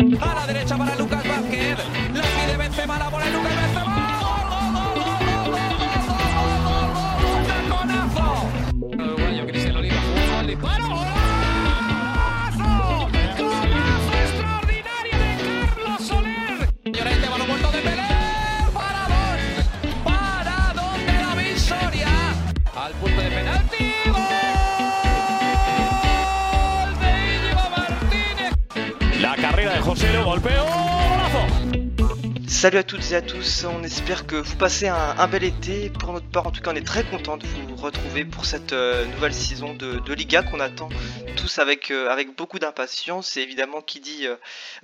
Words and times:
A 0.00 0.34
la 0.34 0.46
derecha 0.46 0.76
para 0.76 0.96
Lucas 0.96 1.31
¡Golazo! 29.92 30.32
Salut 32.48 32.78
à 32.78 32.82
toutes 32.82 33.12
et 33.12 33.16
à 33.16 33.20
tous, 33.20 33.66
on 33.66 33.82
espère 33.82 34.26
que 34.26 34.36
vous 34.36 34.56
passez 34.56 34.88
un, 34.88 35.28
bel 35.28 35.44
été. 35.44 35.90
Pour 35.90 36.14
notre 36.14 36.30
part, 36.30 36.46
en 36.46 36.50
tout 36.50 36.62
cas, 36.62 36.70
on 36.72 36.76
est 36.76 36.86
très 36.86 37.04
content 37.04 37.36
de 37.36 37.44
vous 37.46 37.76
retrouver 37.76 38.24
pour 38.24 38.46
cette 38.46 38.72
euh, 38.72 39.04
nouvelle 39.04 39.34
saison 39.34 39.74
de, 39.74 39.98
de 39.98 40.14
Liga 40.14 40.42
qu'on 40.42 40.60
attend 40.60 40.88
tous 41.36 41.58
avec, 41.58 41.90
euh, 41.90 42.08
avec 42.08 42.34
beaucoup 42.34 42.58
d'impatience. 42.58 43.36
Et 43.36 43.40
évidemment, 43.40 43.82
qui 43.82 44.00
dit 44.00 44.26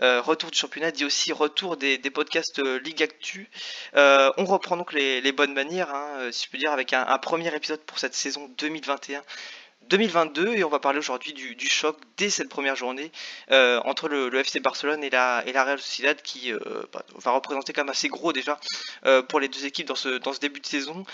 euh, 0.02 0.20
retour 0.20 0.50
du 0.50 0.58
championnat 0.58 0.90
dit 0.90 1.06
aussi 1.06 1.32
retour 1.32 1.78
des, 1.78 1.98
podcasts 2.10 2.60
Ligue 2.84 3.02
Actu. 3.02 3.48
On 3.94 4.44
reprend 4.44 4.76
donc 4.76 4.92
les, 4.92 5.32
bonnes 5.32 5.54
manières, 5.54 5.94
hein, 5.94 6.28
si 6.32 6.44
je 6.44 6.50
peux 6.50 6.58
dire, 6.58 6.72
avec 6.72 6.92
un 6.92 7.18
premier 7.18 7.54
épisode 7.54 7.80
pour 7.80 7.98
cette 7.98 8.14
saison 8.14 8.50
2021. 8.58 9.22
2022 9.88 10.54
et 10.54 10.64
on 10.64 10.68
va 10.68 10.78
parler 10.78 10.98
aujourd'hui 10.98 11.32
du, 11.32 11.68
choc 11.68 11.96
dès 12.16 12.30
cette 12.30 12.48
première 12.48 12.76
journée 12.76 13.10
euh, 13.50 13.80
entre 13.84 14.08
le, 14.08 14.34
FC 14.34 14.60
Barcelone 14.60 15.02
et 15.02 15.10
la, 15.10 15.40
Real 15.40 15.78
Sociedad 15.78 16.20
qui 16.22 16.52
euh, 16.52 16.58
bah, 16.92 17.04
va 17.16 17.32
représenter 17.32 17.72
quand 17.72 17.82
même 17.82 17.90
assez 17.90 18.08
gros 18.08 18.32
déjà 18.32 18.58
euh, 19.06 19.22
pour 19.22 19.40
les 19.40 19.48
deux 19.48 19.66
équipes 19.66 19.86
dans 19.86 19.94
ce, 19.94 20.38
début 20.40 20.60
de 20.60 20.66
saison. 20.66 21.04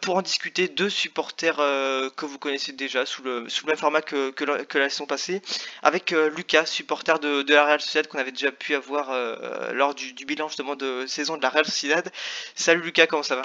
Pour 0.00 0.16
en 0.16 0.22
discuter, 0.22 0.68
deux 0.68 0.88
supporters 0.88 1.56
que 1.56 2.26
vous 2.26 2.38
connaissez 2.38 2.72
déjà 2.72 3.04
sous 3.06 3.22
le, 3.22 3.46
même 3.66 3.76
format 3.76 4.02
que, 4.02 4.32
la, 4.78 4.88
saison 4.88 5.06
passée, 5.06 5.42
avec 5.82 6.10
Lucas, 6.10 6.66
supporter 6.66 7.18
de, 7.18 7.52
la 7.52 7.64
Real 7.64 7.80
Sociedad 7.80 8.06
qu'on 8.06 8.18
avait 8.18 8.32
déjà 8.32 8.52
pu 8.52 8.74
avoir 8.74 9.10
lors 9.72 9.94
du, 9.94 10.12
du 10.12 10.24
bilan 10.24 10.48
justement 10.48 10.76
de 10.76 11.06
saison 11.06 11.36
de 11.36 11.42
la 11.42 11.50
Real 11.50 11.64
Sociedad. 11.64 12.10
Salut 12.54 12.82
Lucas, 12.82 13.06
comment 13.06 13.22
ça 13.22 13.36
va? 13.36 13.42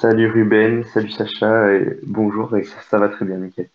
Salut 0.00 0.30
Ruben, 0.30 0.84
salut 0.92 1.10
Sacha, 1.10 1.72
et 1.72 1.98
bonjour, 2.02 2.54
et 2.56 2.64
ça, 2.64 2.76
ça 2.90 2.98
va 2.98 3.08
très 3.08 3.24
bien, 3.24 3.36
nickel. 3.36 3.70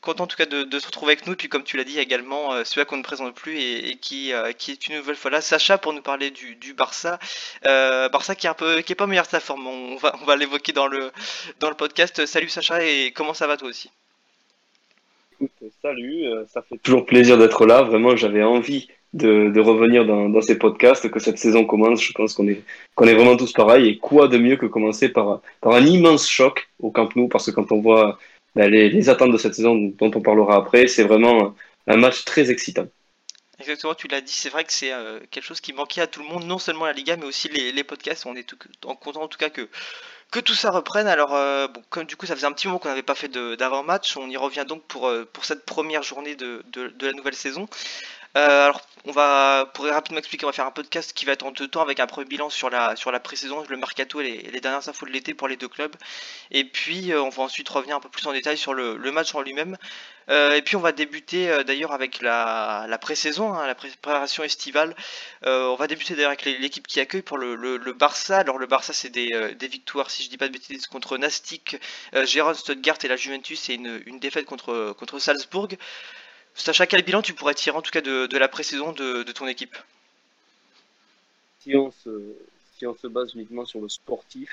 Content 0.00 0.24
en 0.24 0.26
tout 0.28 0.36
cas 0.36 0.46
de, 0.46 0.62
de 0.62 0.78
se 0.78 0.86
retrouver 0.86 1.14
avec 1.14 1.26
nous, 1.26 1.32
et 1.32 1.36
puis 1.36 1.48
comme 1.48 1.64
tu 1.64 1.76
l'as 1.76 1.82
dit 1.82 1.98
également, 1.98 2.52
euh, 2.52 2.62
celui 2.62 2.86
qu'on 2.86 2.96
ne 2.96 3.02
présente 3.02 3.34
plus 3.34 3.56
et, 3.58 3.90
et 3.90 3.96
qui, 3.96 4.32
euh, 4.32 4.52
qui 4.52 4.70
est 4.70 4.86
une 4.86 4.96
nouvelle 4.98 5.16
fois 5.16 5.32
là, 5.32 5.40
Sacha 5.40 5.76
pour 5.76 5.92
nous 5.92 6.00
parler 6.00 6.30
du, 6.30 6.54
du 6.54 6.74
Barça. 6.74 7.18
Euh, 7.66 8.08
Barça 8.08 8.36
qui 8.36 8.46
est 8.46 8.50
un 8.50 8.54
peu 8.54 8.82
qui 8.82 8.92
est 8.92 8.94
pas 8.94 9.08
meilleur 9.08 9.24
de 9.24 9.30
sa 9.30 9.40
forme, 9.40 9.66
on 9.66 9.96
va, 9.96 10.14
on 10.22 10.24
va 10.24 10.36
l'évoquer 10.36 10.72
dans 10.72 10.86
le, 10.86 11.10
dans 11.58 11.70
le 11.70 11.76
podcast. 11.76 12.24
Salut 12.26 12.48
Sacha 12.48 12.84
et 12.84 13.10
comment 13.12 13.34
ça 13.34 13.48
va 13.48 13.56
toi 13.56 13.68
aussi? 13.68 13.90
Écoute, 15.40 15.72
salut, 15.82 16.26
euh, 16.26 16.44
ça 16.46 16.62
fait 16.62 16.78
toujours 16.78 17.04
plaisir 17.04 17.36
d'être 17.36 17.66
là. 17.66 17.82
Vraiment, 17.82 18.14
j'avais 18.14 18.44
envie 18.44 18.88
de, 19.14 19.60
revenir 19.60 20.04
dans, 20.04 20.40
ces 20.40 20.58
podcasts, 20.58 21.10
que 21.10 21.18
cette 21.18 21.38
saison 21.38 21.64
commence. 21.64 22.02
Je 22.02 22.12
pense 22.12 22.34
qu'on 22.34 22.48
est, 22.48 22.62
qu'on 22.94 23.06
est 23.06 23.14
vraiment 23.14 23.36
tous 23.36 23.52
pareils. 23.52 23.88
Et 23.88 23.98
quoi 23.98 24.28
de 24.28 24.38
mieux 24.38 24.56
que 24.56 24.66
commencer 24.66 25.08
par, 25.08 25.40
par 25.60 25.74
un 25.74 25.84
immense 25.84 26.28
choc 26.28 26.68
au 26.80 26.90
Camp 26.90 27.14
Nou, 27.16 27.28
parce 27.28 27.46
que 27.46 27.50
quand 27.50 27.72
on 27.72 27.80
voit 27.80 28.18
ben, 28.54 28.70
les, 28.70 28.90
les 28.90 29.08
attentes 29.08 29.32
de 29.32 29.38
cette 29.38 29.54
saison, 29.54 29.74
dont 29.98 30.10
on 30.14 30.20
parlera 30.20 30.56
après, 30.56 30.86
c'est 30.86 31.04
vraiment 31.04 31.54
un 31.86 31.96
match 31.96 32.24
très 32.24 32.50
excitant. 32.50 32.86
Exactement, 33.60 33.94
tu 33.94 34.06
l'as 34.06 34.20
dit, 34.20 34.32
c'est 34.32 34.50
vrai 34.50 34.62
que 34.64 34.72
c'est 34.72 34.92
euh, 34.92 35.18
quelque 35.32 35.42
chose 35.42 35.60
qui 35.60 35.72
manquait 35.72 36.00
à 36.00 36.06
tout 36.06 36.22
le 36.22 36.28
monde, 36.28 36.44
non 36.44 36.58
seulement 36.58 36.86
la 36.86 36.92
Liga, 36.92 37.16
mais 37.16 37.24
aussi 37.24 37.48
les, 37.48 37.84
podcasts. 37.84 38.24
On 38.24 38.36
est 38.36 38.54
en 38.84 38.94
content 38.94 39.22
en 39.22 39.28
tout 39.28 39.38
cas 39.38 39.50
que, 39.50 39.68
que 40.30 40.38
tout 40.38 40.54
ça 40.54 40.70
reprenne. 40.70 41.08
Alors, 41.08 41.34
euh, 41.34 41.66
bon, 41.66 41.82
comme 41.90 42.04
du 42.04 42.14
coup, 42.14 42.26
ça 42.26 42.36
faisait 42.36 42.46
un 42.46 42.52
petit 42.52 42.68
moment 42.68 42.78
qu'on 42.78 42.88
n'avait 42.88 43.02
pas 43.02 43.16
fait 43.16 43.28
d'avant-match, 43.28 44.16
on 44.16 44.30
y 44.30 44.36
revient 44.36 44.64
donc 44.66 44.84
pour, 44.84 45.08
euh, 45.08 45.24
pour 45.32 45.44
cette 45.44 45.64
première 45.64 46.04
journée 46.04 46.36
de, 46.36 46.62
de 46.72 47.06
la 47.06 47.12
nouvelle 47.12 47.34
saison. 47.34 47.68
Euh, 48.38 48.66
alors, 48.66 48.80
on 49.04 49.10
va, 49.10 49.68
pour 49.74 49.86
rapidement 49.86 50.18
expliquer, 50.18 50.44
on 50.44 50.48
va 50.48 50.52
faire 50.52 50.66
un 50.66 50.70
podcast 50.70 51.12
qui 51.12 51.24
va 51.24 51.32
être 51.32 51.44
en 51.44 51.50
deux 51.50 51.66
temps 51.66 51.82
avec 51.82 51.98
un 51.98 52.06
premier 52.06 52.26
bilan 52.26 52.50
sur 52.50 52.70
la, 52.70 52.94
sur 52.94 53.10
la 53.10 53.18
pré-saison, 53.18 53.64
le 53.68 53.76
mercato 53.76 54.20
et 54.20 54.42
les, 54.52 54.60
dernières 54.60 54.88
infos 54.88 55.06
de 55.06 55.10
l'été 55.10 55.34
pour 55.34 55.48
les 55.48 55.56
deux 55.56 55.66
clubs. 55.66 55.96
Et 56.52 56.64
puis, 56.64 57.12
euh, 57.12 57.20
on 57.20 57.30
va 57.30 57.42
ensuite 57.42 57.68
revenir 57.68 57.96
un 57.96 58.00
peu 58.00 58.08
plus 58.08 58.24
en 58.28 58.32
détail 58.32 58.56
sur 58.56 58.74
le, 58.74 58.96
match 59.10 59.34
en 59.34 59.40
lui-même. 59.40 59.76
Euh, 60.30 60.54
et 60.54 60.62
puis, 60.62 60.76
on 60.76 60.80
va 60.80 60.92
débuter 60.92 61.64
d'ailleurs 61.64 61.92
avec 61.92 62.20
la, 62.22 62.86
la 62.88 62.98
pré-saison, 62.98 63.54
hein, 63.54 63.66
la 63.66 63.74
préparation 63.74 64.44
estivale. 64.44 64.94
On 65.44 65.74
va 65.74 65.88
débuter 65.88 66.14
d'ailleurs 66.14 66.30
avec 66.30 66.44
l'équipe 66.44 66.86
qui 66.86 67.00
accueille 67.00 67.22
pour 67.22 67.38
le, 67.38 67.56
le, 67.56 67.92
Barça. 67.92 68.38
Alors, 68.38 68.58
le 68.58 68.66
Barça, 68.66 68.92
c'est 68.92 69.10
des, 69.10 69.54
des 69.56 69.68
victoires, 69.68 70.10
si 70.10 70.22
je 70.22 70.30
dis 70.30 70.38
pas 70.38 70.46
de 70.46 70.52
bêtises, 70.52 70.86
contre 70.86 71.18
Nastic, 71.18 71.76
Gérone, 72.12 72.54
Stuttgart 72.54 72.98
et 73.02 73.08
la 73.08 73.16
Juventus 73.16 73.68
et 73.70 73.74
une, 73.74 74.00
une 74.06 74.20
défaite 74.20 74.44
contre, 74.44 74.94
contre 74.96 75.18
Salzbourg. 75.18 75.68
Sacha, 76.58 76.86
quel 76.86 77.02
bilan 77.02 77.22
tu 77.22 77.34
pourrais 77.34 77.54
tirer 77.54 77.76
en 77.76 77.82
tout 77.82 77.90
cas 77.90 78.00
de, 78.00 78.36
la 78.36 78.48
pré-saison 78.48 78.92
de, 78.92 79.22
ton 79.32 79.46
équipe 79.46 79.76
Si 81.60 81.76
on 81.76 81.90
se, 81.90 83.06
base 83.06 83.34
uniquement 83.34 83.64
sur 83.64 83.80
le 83.80 83.88
sportif, 83.88 84.50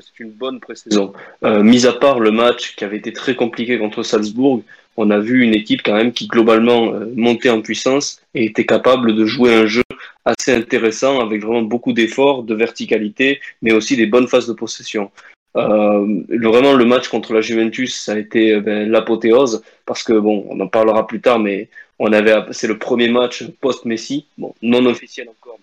c'est 0.00 0.20
une 0.20 0.30
bonne 0.30 0.60
pré-saison. 0.60 1.12
Euh, 1.44 1.62
mis 1.62 1.86
à 1.86 1.92
part 1.92 2.20
le 2.20 2.30
match 2.30 2.74
qui 2.76 2.84
avait 2.84 2.96
été 2.96 3.12
très 3.12 3.34
compliqué 3.34 3.78
contre 3.78 4.02
Salzbourg, 4.02 4.62
on 4.96 5.10
a 5.10 5.18
vu 5.18 5.42
une 5.42 5.54
équipe 5.54 5.82
quand 5.84 5.94
même 5.94 6.12
qui 6.12 6.26
globalement 6.26 6.92
euh, 6.92 7.06
montait 7.14 7.50
en 7.50 7.62
puissance 7.62 8.20
et 8.34 8.44
était 8.46 8.66
capable 8.66 9.14
de 9.14 9.26
jouer 9.26 9.54
un 9.54 9.66
jeu 9.66 9.82
assez 10.24 10.52
intéressant 10.52 11.20
avec 11.20 11.42
vraiment 11.42 11.62
beaucoup 11.62 11.92
d'efforts, 11.92 12.42
de 12.42 12.54
verticalité, 12.54 13.40
mais 13.62 13.72
aussi 13.72 13.96
des 13.96 14.06
bonnes 14.06 14.28
phases 14.28 14.46
de 14.46 14.52
possession. 14.52 15.10
Euh, 15.56 16.22
vraiment, 16.28 16.74
le 16.74 16.84
match 16.84 17.08
contre 17.08 17.32
la 17.32 17.40
Juventus, 17.40 17.94
ça 17.94 18.12
a 18.12 18.18
été 18.18 18.52
euh, 18.52 18.60
ben, 18.60 18.88
l'apothéose 18.90 19.62
parce 19.86 20.02
que 20.02 20.12
bon, 20.12 20.46
on 20.50 20.60
en 20.60 20.68
parlera 20.68 21.06
plus 21.06 21.20
tard, 21.20 21.38
mais 21.38 21.68
on 21.98 22.12
avait, 22.12 22.34
c'est 22.52 22.66
le 22.68 22.78
premier 22.78 23.08
match 23.08 23.44
post-Messi, 23.60 24.26
bon, 24.36 24.54
non 24.62 24.84
officiel 24.86 25.28
encore, 25.28 25.58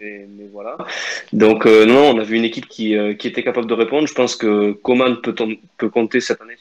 mais, 0.00 0.26
voilà. 0.52 0.76
Donc 1.32 1.66
euh, 1.66 1.84
non, 1.84 2.10
on 2.10 2.18
a 2.18 2.24
vu 2.24 2.36
une 2.36 2.44
équipe 2.44 2.66
qui, 2.66 2.96
euh, 2.96 3.14
qui 3.14 3.28
était 3.28 3.42
capable 3.42 3.66
de 3.68 3.74
répondre. 3.74 4.08
Je 4.08 4.14
pense 4.14 4.34
que 4.36 4.72
Coman 4.72 5.20
peut, 5.20 5.34
peut 5.78 5.90
compter 5.90 6.20
cette 6.20 6.40
année 6.40 6.56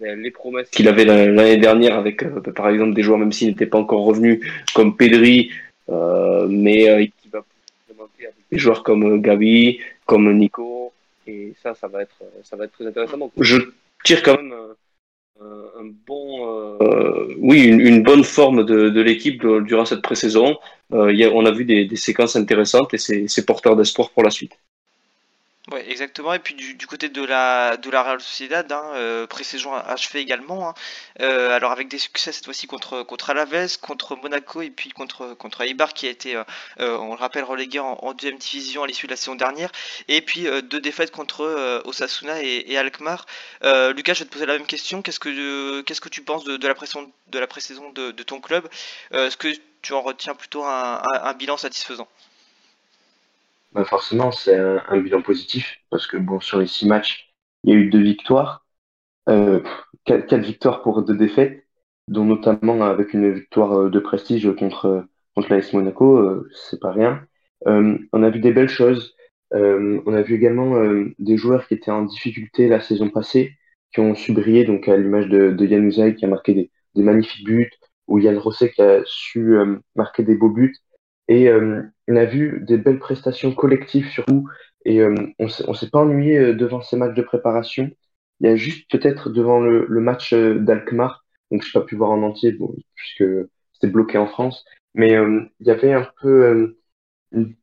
ben, 0.00 0.20
les 0.20 0.30
promesses 0.30 0.70
qu'il 0.70 0.88
avait 0.88 1.04
la- 1.04 1.26
l'année 1.26 1.56
dernière 1.58 1.98
avec, 1.98 2.22
euh, 2.22 2.40
par 2.54 2.68
exemple, 2.68 2.94
des 2.94 3.02
joueurs 3.02 3.18
même 3.18 3.32
s'ils 3.32 3.48
n'étaient 3.48 3.66
pas 3.66 3.78
encore 3.78 4.04
revenus, 4.04 4.40
comme 4.74 4.96
Pedri, 4.96 5.50
mais 6.48 7.10
qui 7.22 7.28
va 7.30 7.40
avec 8.20 8.34
des 8.50 8.58
joueurs 8.58 8.82
comme 8.82 9.20
Gavi, 9.20 9.78
comme 10.06 10.32
Nico, 10.36 10.92
et 11.26 11.54
ça, 11.62 11.74
ça 11.74 11.88
va 11.88 12.02
être, 12.02 12.16
euh, 12.22 12.40
ça 12.42 12.56
va 12.56 12.64
être 12.64 12.72
très 12.72 12.86
intéressant. 12.86 13.30
Je 13.40 13.58
tire 14.04 14.22
quand 14.22 14.36
même 14.36 14.52
un, 14.52 15.44
un- 15.44 15.92
bon, 16.06 16.80
euh, 16.80 17.34
oui, 17.38 17.64
une, 17.64 18.02
bonne 18.02 18.24
forme 18.24 18.64
de, 18.64 19.00
l'équipe 19.00 19.44
euh, 19.44 19.60
durant 19.60 19.84
cette 19.84 20.02
pré-saison. 20.02 20.56
Euh, 20.92 21.30
on 21.32 21.44
a 21.46 21.50
vu 21.50 21.64
des, 21.64 21.96
séquences 21.96 22.36
intéressantes 22.36 22.94
et 22.94 22.98
c'est 22.98 23.46
porteur 23.46 23.76
d'espoir 23.76 24.10
pour 24.10 24.22
la 24.22 24.30
suite. 24.30 24.52
Ouais, 25.72 25.90
exactement. 25.90 26.34
Et 26.34 26.38
puis 26.40 26.52
du, 26.54 26.74
du 26.74 26.86
côté 26.86 27.08
de 27.08 27.24
la 27.24 27.78
de 27.78 27.88
la 27.88 28.02
Real 28.02 28.20
Sociedad, 28.20 28.70
hein, 28.70 28.82
euh, 28.96 29.26
pré-saison 29.26 29.72
achevée 29.74 30.20
également. 30.20 30.68
hein. 30.68 30.74
Euh, 31.22 31.56
alors 31.56 31.72
avec 31.72 31.88
des 31.88 31.96
succès 31.98 32.32
cette 32.32 32.44
fois-ci 32.44 32.66
contre 32.66 33.02
contre 33.02 33.30
Alaves, 33.30 33.78
contre 33.80 34.14
Monaco 34.14 34.60
et 34.60 34.68
puis 34.68 34.90
contre 34.90 35.32
contre 35.32 35.62
Eibar 35.62 35.94
qui 35.94 36.06
a 36.06 36.10
été, 36.10 36.36
euh, 36.36 36.44
on 36.98 37.14
le 37.14 37.18
rappelle, 37.18 37.44
relégué 37.44 37.78
en, 37.78 38.12
deuxième 38.12 38.36
division 38.38 38.82
à 38.82 38.86
l'issue 38.86 39.06
de 39.06 39.12
la 39.12 39.16
saison 39.16 39.36
dernière. 39.36 39.70
Et 40.08 40.20
puis 40.20 40.46
deux 40.64 40.80
défaites 40.80 41.10
contre 41.10 41.80
Osasuna 41.86 42.42
et, 42.42 42.76
Alkmaar. 42.76 43.24
Lucas, 43.62 44.12
je 44.14 44.18
vais 44.20 44.26
te 44.26 44.32
poser 44.32 44.44
la 44.46 44.58
même 44.58 44.66
question. 44.66 45.00
Qu'est-ce 45.00 45.18
que 45.20 45.80
qu'est-ce 45.82 46.00
que 46.02 46.10
tu 46.10 46.20
penses 46.22 46.44
de, 46.44 46.58
de 46.58 46.68
la 46.68 46.74
pression 46.74 47.10
de 47.28 47.38
la 47.38 47.46
pré-saison 47.46 47.90
de, 47.92 48.10
de 48.10 48.22
ton 48.22 48.38
club? 48.40 48.68
Est-ce 49.12 49.38
que 49.38 49.48
tu 49.80 49.94
en 49.94 50.02
retiens 50.02 50.34
plutôt 50.34 50.62
un, 50.64 51.00
un 51.14 51.32
bilan 51.32 51.56
satisfaisant? 51.56 52.08
Bah 53.74 53.84
forcément, 53.84 54.30
c'est 54.30 54.56
un, 54.56 55.00
bilan 55.00 55.22
positif, 55.22 55.78
parce 55.90 56.06
que 56.06 56.16
bon, 56.16 56.40
sur 56.40 56.60
les 56.60 56.66
six 56.66 56.86
matchs, 56.86 57.32
il 57.64 57.70
y 57.74 57.76
a 57.76 57.78
eu 57.80 57.90
deux 57.90 58.02
victoires, 58.02 58.64
euh, 59.28 59.62
quatre, 60.04 60.36
victoires 60.36 60.82
pour 60.82 61.02
deux 61.02 61.16
défaites, 61.16 61.66
dont 62.08 62.24
notamment 62.24 62.82
avec 62.84 63.14
une 63.14 63.32
victoire 63.32 63.72
euh, 63.74 63.90
de 63.90 63.98
prestige 63.98 64.54
contre, 64.56 65.06
contre 65.34 65.50
l'AS 65.52 65.72
Monaco, 65.72 66.18
euh, 66.18 66.48
c'est 66.54 66.80
pas 66.80 66.92
rien. 66.92 67.26
Euh, 67.66 67.98
on 68.12 68.22
a 68.22 68.30
vu 68.30 68.40
des 68.40 68.52
belles 68.52 68.68
choses. 68.68 69.14
Euh, 69.54 70.00
on 70.06 70.14
a 70.14 70.22
vu 70.22 70.34
également 70.36 70.76
euh, 70.76 71.14
des 71.18 71.36
joueurs 71.36 71.66
qui 71.66 71.74
étaient 71.74 71.90
en 71.90 72.02
difficulté 72.02 72.68
la 72.68 72.80
saison 72.80 73.10
passée, 73.10 73.56
qui 73.92 74.00
ont 74.00 74.14
su 74.14 74.32
briller, 74.32 74.64
donc 74.64 74.88
à 74.88 74.96
l'image 74.96 75.28
de, 75.28 75.56
Yann 75.66 76.14
qui 76.14 76.24
a 76.24 76.28
marqué 76.28 76.54
des, 76.54 76.70
des 76.94 77.02
magnifiques 77.02 77.46
buts, 77.46 77.70
ou 78.08 78.18
Yann 78.18 78.38
Rosset 78.38 78.70
qui 78.72 78.82
a 78.82 79.02
su 79.06 79.56
euh, 79.56 79.76
marquer 79.96 80.22
des 80.24 80.36
beaux 80.36 80.50
buts. 80.50 80.76
Et 81.28 81.48
euh, 81.48 81.82
on 82.08 82.16
a 82.16 82.24
vu 82.24 82.60
des 82.66 82.76
belles 82.76 82.98
prestations 82.98 83.52
collectives 83.54 84.08
surtout, 84.08 84.48
et 84.84 85.00
euh, 85.00 85.14
on 85.38 85.46
on 85.66 85.74
s'est 85.74 85.90
pas 85.90 86.00
ennuyé 86.00 86.38
euh, 86.38 86.54
devant 86.54 86.82
ces 86.82 86.96
matchs 86.96 87.14
de 87.14 87.22
préparation. 87.22 87.90
Il 88.40 88.48
y 88.48 88.50
a 88.50 88.56
juste 88.56 88.90
peut-être 88.90 89.30
devant 89.30 89.60
le, 89.60 89.86
match 90.00 90.34
d'Alkmaar, 90.34 91.24
donc 91.50 91.62
j'ai 91.62 91.72
pas 91.72 91.84
pu 91.84 91.96
voir 91.96 92.10
en 92.10 92.22
entier, 92.22 92.56
puisque 92.94 93.24
c'était 93.72 93.86
bloqué 93.86 94.18
en 94.18 94.26
France. 94.26 94.64
Mais 94.94 95.12
il 95.12 95.66
y 95.66 95.70
avait 95.70 95.92
un 95.92 96.06
peu 96.20 96.76
une 97.32 97.54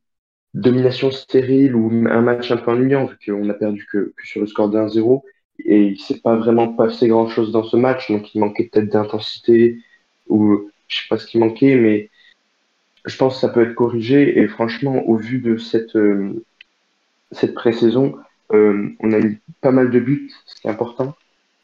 domination 0.54 1.10
stérile 1.10 1.74
ou 1.76 1.90
un 2.08 2.22
match 2.22 2.50
un 2.50 2.56
peu 2.56 2.70
ennuyant, 2.70 3.06
vu 3.06 3.16
qu'on 3.24 3.48
a 3.50 3.54
perdu 3.54 3.86
que, 3.90 4.14
sur 4.24 4.40
le 4.40 4.46
score 4.46 4.70
d'un 4.70 4.88
0 4.88 5.24
Et 5.64 5.82
il 5.82 6.00
s'est 6.00 6.20
pas 6.20 6.36
vraiment 6.36 6.68
passé 6.74 7.08
grand 7.08 7.28
chose 7.28 7.52
dans 7.52 7.64
ce 7.64 7.76
match, 7.76 8.10
donc 8.10 8.34
il 8.34 8.40
manquait 8.40 8.68
peut-être 8.72 8.88
d'intensité, 8.88 9.78
ou 10.28 10.70
je 10.88 10.96
sais 10.96 11.08
pas 11.08 11.18
ce 11.18 11.26
qui 11.26 11.38
manquait, 11.38 11.76
mais 11.76 12.10
je 13.04 13.16
pense 13.16 13.34
que 13.34 13.40
ça 13.40 13.48
peut 13.48 13.62
être 13.62 13.74
corrigé. 13.74 14.38
Et 14.38 14.48
franchement, 14.48 15.02
au 15.08 15.16
vu 15.16 15.38
de 15.38 15.56
cette, 15.56 15.96
euh, 15.96 16.44
cette 17.30 17.54
pré-saison, 17.54 18.16
euh, 18.52 18.88
on 19.00 19.12
a 19.12 19.18
eu 19.18 19.40
pas 19.60 19.72
mal 19.72 19.90
de 19.90 20.00
buts, 20.00 20.30
ce 20.46 20.54
qui 20.60 20.66
est 20.66 20.70
important. 20.70 21.14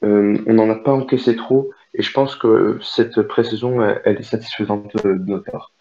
Euh, 0.04 0.38
on 0.46 0.54
n'en 0.54 0.70
a 0.70 0.76
pas 0.76 0.92
encaissé 0.92 1.34
trop, 1.36 1.72
et 1.94 2.02
je 2.02 2.12
pense 2.12 2.36
que 2.36 2.78
cette 2.82 3.20
pré-saison, 3.22 3.82
elle, 3.82 4.00
elle, 4.04 4.18
est 4.18 4.22
satisfaisante 4.22 4.96
de 5.04 5.14
notre 5.26 5.50
part. 5.50 5.72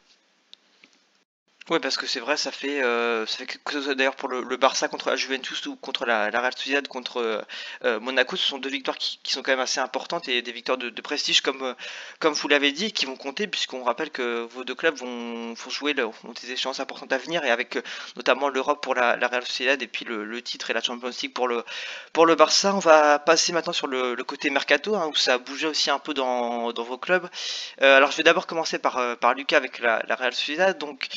Ouais, 1.69 1.81
parce 1.81 1.97
que 1.97 2.07
c'est 2.07 2.21
vrai, 2.21 2.37
ça 2.37 2.49
fait, 2.49 2.81
euh, 2.81 3.25
ça 3.25 3.39
fait 3.39 3.45
quelque 3.45 3.73
chose 3.73 3.87
d'ailleurs 3.87 4.15
pour 4.15 4.29
le, 4.29 4.55
Barça 4.55 4.87
contre 4.87 5.09
la 5.09 5.17
Juventus 5.17 5.65
ou 5.65 5.75
contre 5.75 6.05
la, 6.05 6.31
la 6.31 6.39
Real 6.39 6.53
Sociedad 6.55 6.87
contre 6.87 7.17
euh, 7.17 7.41
euh, 7.83 7.99
Monaco. 7.99 8.37
Ce 8.37 8.47
sont 8.47 8.57
deux 8.57 8.69
victoires 8.69 8.97
qui, 8.97 9.19
sont 9.25 9.43
quand 9.43 9.51
même 9.51 9.59
assez 9.59 9.81
importantes 9.81 10.29
et 10.29 10.41
des 10.41 10.53
victoires 10.53 10.77
de, 10.77 10.89
prestige, 11.01 11.41
comme, 11.41 11.75
comme 12.19 12.31
vous 12.33 12.47
l'avez 12.47 12.71
dit, 12.71 12.93
qui 12.93 13.05
vont 13.05 13.17
compter, 13.17 13.47
puisqu'on 13.47 13.83
rappelle 13.83 14.11
que 14.11 14.47
vos 14.49 14.63
deux 14.63 14.75
clubs 14.75 14.95
vont, 14.95 15.53
vont 15.53 15.69
jouer 15.69 15.93
ont 16.01 16.33
des 16.41 16.51
échéances 16.51 16.79
importantes 16.79 17.11
à 17.11 17.17
venir 17.17 17.43
et 17.43 17.51
avec 17.51 17.77
notamment 18.15 18.47
l'Europe 18.47 18.81
pour 18.81 18.95
la, 18.95 19.17
la, 19.17 19.27
Real 19.27 19.45
Sociedad 19.45 19.81
et 19.81 19.87
puis 19.87 20.05
le, 20.05 20.41
titre 20.41 20.71
et 20.71 20.73
la 20.73 20.81
Champions 20.81 21.09
League 21.21 21.33
pour 21.33 21.49
le, 21.49 21.65
pour 22.13 22.25
le 22.25 22.35
Barça. 22.35 22.73
On 22.75 22.79
va 22.79 23.19
passer 23.19 23.51
maintenant 23.51 23.73
sur 23.73 23.87
le, 23.87 24.15
le 24.15 24.23
côté 24.23 24.49
mercato, 24.49 24.95
hein, 24.95 25.07
où 25.07 25.15
ça 25.15 25.33
a 25.33 25.37
bougé 25.37 25.67
aussi 25.67 25.89
un 25.89 25.99
peu 25.99 26.13
dans, 26.13 26.71
dans 26.71 26.83
vos 26.83 26.97
clubs. 26.97 27.27
alors, 27.81 28.11
je 28.11 28.17
vais 28.17 28.23
d'abord 28.23 28.47
commencer 28.47 28.79
par, 28.79 29.17
par 29.17 29.33
Lucas 29.33 29.57
avec 29.57 29.79
la, 29.79 30.01
la 30.07 30.15
Real 30.15 30.33
Sociedad. 30.33 30.77
Donc, 30.77 31.09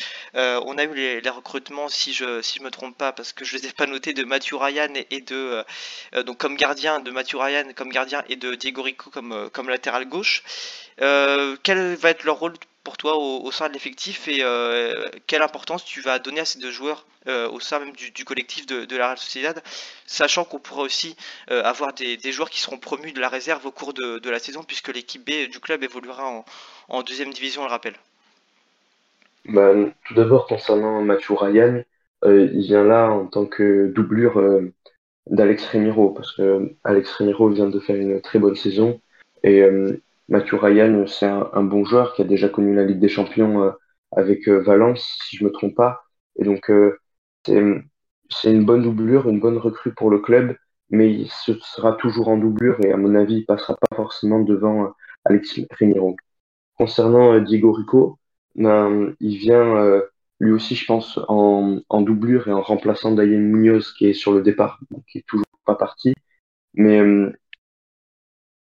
on 0.64 0.78
a 0.78 0.84
eu 0.84 0.94
les, 0.94 1.30
recrutements, 1.30 1.88
si 1.88 2.12
je 2.12 2.42
si 2.42 2.58
je 2.58 2.64
me 2.64 2.70
trompe 2.70 2.96
pas, 2.96 3.12
parce 3.12 3.32
que 3.32 3.44
je 3.44 3.56
les 3.56 3.66
ai 3.66 3.72
pas 3.72 3.86
notés, 3.86 4.12
de 4.12 4.24
Mathieu 4.24 4.56
Ryan 4.56 4.92
et, 5.10 5.20
de 5.20 5.64
euh, 6.14 6.22
donc 6.22 6.38
comme 6.38 6.56
gardien 6.56 7.00
de 7.00 7.10
Mathieu 7.10 7.38
Ryan 7.38 7.64
comme 7.74 7.90
gardien 7.90 8.22
et 8.28 8.36
de 8.36 8.54
Diego 8.54 8.82
Rico 8.82 9.10
comme 9.10 9.68
latéral 9.68 10.06
gauche. 10.08 10.42
Euh, 11.00 11.56
quel 11.62 11.94
va 11.96 12.10
être 12.10 12.24
leur 12.24 12.38
rôle 12.38 12.54
pour 12.84 12.96
toi 12.96 13.16
au, 13.16 13.50
sein 13.52 13.68
de 13.68 13.74
l'effectif 13.74 14.26
et 14.26 14.42
euh, 14.42 15.08
quelle 15.26 15.42
importance 15.42 15.84
tu 15.84 16.00
vas 16.00 16.18
donner 16.18 16.40
à 16.40 16.44
ces 16.44 16.58
deux 16.58 16.70
joueurs 16.70 17.06
au 17.26 17.60
sein 17.60 17.78
même 17.78 17.92
du, 17.92 18.24
collectif 18.24 18.64
de, 18.66 18.96
la 18.96 19.08
Real 19.08 19.18
Sociedad, 19.18 19.62
sachant 20.06 20.44
qu'on 20.44 20.58
pourrait 20.58 20.84
aussi 20.84 21.16
avoir 21.48 21.92
des, 21.92 22.32
joueurs 22.32 22.48
qui 22.48 22.60
seront 22.60 22.78
promus 22.78 23.12
de 23.12 23.20
la 23.20 23.28
réserve 23.28 23.66
au 23.66 23.70
cours 23.70 23.92
de, 23.92 24.30
la 24.30 24.38
saison 24.38 24.64
puisque 24.64 24.88
l'équipe 24.88 25.22
B 25.22 25.50
du 25.50 25.60
club 25.60 25.84
évoluera 25.84 26.26
en, 26.26 26.44
en 26.88 27.02
deuxième 27.02 27.32
division, 27.32 27.62
on 27.62 27.66
le 27.66 27.70
rappelle. 27.70 27.96
Bah, 29.52 29.72
tout 30.06 30.14
d'abord, 30.14 30.46
concernant 30.46 31.02
Mathieu 31.02 31.34
Ryan, 31.34 31.82
euh, 32.24 32.48
il 32.52 32.62
vient 32.62 32.84
là 32.84 33.10
en 33.10 33.26
tant 33.26 33.46
que 33.46 33.88
doublure 33.88 34.38
euh, 34.38 34.72
d'Alex 35.26 35.66
Remiro, 35.68 36.10
parce 36.10 36.32
que 36.36 36.76
Alex 36.84 37.12
Remiro 37.14 37.48
vient 37.48 37.68
de 37.68 37.80
faire 37.80 37.96
une 37.96 38.20
très 38.20 38.38
bonne 38.38 38.56
saison. 38.56 39.00
Et 39.42 39.62
euh, 39.62 40.00
Mathieu 40.28 40.56
Ryan, 40.56 41.06
c'est 41.06 41.26
un, 41.26 41.62
bon 41.64 41.84
joueur 41.84 42.14
qui 42.14 42.22
a 42.22 42.24
déjà 42.24 42.48
connu 42.48 42.74
la 42.74 42.84
Ligue 42.84 43.00
des 43.00 43.08
Champions 43.08 43.62
euh, 43.64 43.70
avec 44.12 44.48
euh, 44.48 44.60
Valence, 44.60 45.18
si 45.24 45.36
je 45.36 45.44
me 45.44 45.50
trompe 45.50 45.74
pas. 45.74 46.04
Et 46.38 46.44
donc, 46.44 46.70
c'est 47.44 48.52
une 48.52 48.64
bonne 48.64 48.82
doublure, 48.82 49.28
une 49.28 49.40
bonne 49.40 49.58
recrue 49.58 49.92
pour 49.94 50.10
le 50.10 50.20
club, 50.20 50.56
mais 50.90 51.12
il 51.12 51.28
se 51.28 51.52
sera 51.60 51.94
toujours 51.94 52.28
en 52.28 52.36
doublure 52.36 52.76
et 52.84 52.92
à 52.92 52.96
mon 52.96 53.14
avis, 53.16 53.38
il 53.38 53.46
passera 53.46 53.76
pas 53.76 53.96
forcément 53.96 54.40
devant 54.40 54.92
Alex 55.24 55.60
Remiro. 55.78 56.16
Concernant 56.76 57.38
Diego 57.40 57.72
Rico, 57.72 58.19
ben, 58.54 59.14
il 59.20 59.36
vient 59.38 59.76
euh, 59.76 60.02
lui 60.40 60.52
aussi, 60.52 60.74
je 60.74 60.86
pense, 60.86 61.18
en, 61.28 61.82
doublure 62.00 62.48
et 62.48 62.52
en 62.52 62.62
remplaçant 62.62 63.12
Dayen 63.12 63.38
Munoz 63.40 63.92
qui 63.92 64.06
est 64.08 64.14
sur 64.14 64.32
le 64.32 64.42
départ, 64.42 64.80
qui 65.08 65.18
est 65.18 65.26
toujours 65.26 65.46
pas 65.64 65.76
parti. 65.76 66.14
Mais 66.74 67.00
euh, 67.00 67.32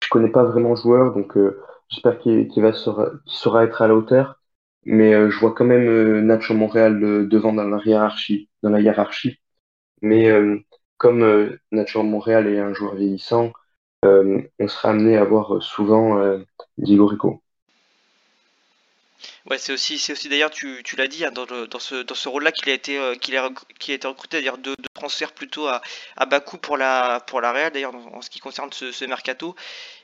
je 0.03 0.09
connais 0.11 0.31
pas 0.31 0.45
vraiment 0.45 0.71
le 0.71 0.77
joueur, 0.77 1.15
donc 1.15 1.37
euh, 1.37 1.61
j'espère 1.89 2.19
qu'il 2.19 2.49
qu 2.49 2.61
va 2.61 2.73
saura, 2.73 3.11
qu 3.27 3.35
saura, 3.35 3.65
être 3.65 3.83
à 3.83 3.89
la 3.89 3.95
hauteur. 3.95 4.41
Mais 4.85 5.15
euh, 5.15 5.31
je 5.31 5.39
vois 5.41 5.55
quand 5.55 5.65
même 5.67 6.21
Nacho 6.27 6.55
Montréal 6.55 7.01
devant 7.29 7.53
dans 7.53 7.69
la 7.69 7.83
hiérarchie, 7.85 8.51
dans 8.63 8.71
la 8.71 8.81
hiérarchie. 8.81 9.41
Mais 10.03 10.31
comme 10.99 11.59
Nacho 11.73 12.03
Montréal 12.03 12.49
est 12.49 12.61
un 12.61 12.75
joueur 12.75 12.95
vieillissant, 12.97 13.53
on 14.05 14.69
sera 14.69 14.91
amené 14.91 15.17
à 15.17 15.25
voir 15.25 15.63
souvent 15.63 16.21
Diego 16.79 17.07
Rico. 17.07 17.43
Ouais, 19.51 19.57
c'est 19.57 19.73
aussi, 19.73 19.99
c'est 19.99 20.13
aussi 20.13 20.29
d'ailleurs, 20.29 20.51
tu, 20.51 20.83
tu 20.85 20.95
l'as 20.97 21.07
dit, 21.09 21.25
hein, 21.25 21.31
dans, 21.31 21.47
ce, 21.79 22.03
dans 22.03 22.15
ce 22.15 22.29
rôle-là 22.29 22.53
qu'il 22.53 22.69
a 22.69 22.75
été, 22.75 22.99
euh, 22.99 23.15
qu'il 23.15 23.35
a, 23.35 23.49
été 23.89 24.07
recruté, 24.07 24.37
c'est-à-dire 24.37 24.59
de, 24.59 24.77
transfert 24.93 25.33
plutôt 25.33 25.69
à, 25.69 25.81
à 26.17 26.27
bas 26.27 26.41
coût 26.41 26.59
pour 26.59 26.77
la, 26.77 27.21
pour 27.27 27.41
la 27.41 27.53
Real, 27.53 27.73
d'ailleurs, 27.73 27.95
en, 27.95 28.21
ce 28.21 28.29
qui 28.29 28.41
concerne 28.41 28.71
ce, 28.73 28.93
ce 28.93 29.07
mercato. 29.07 29.55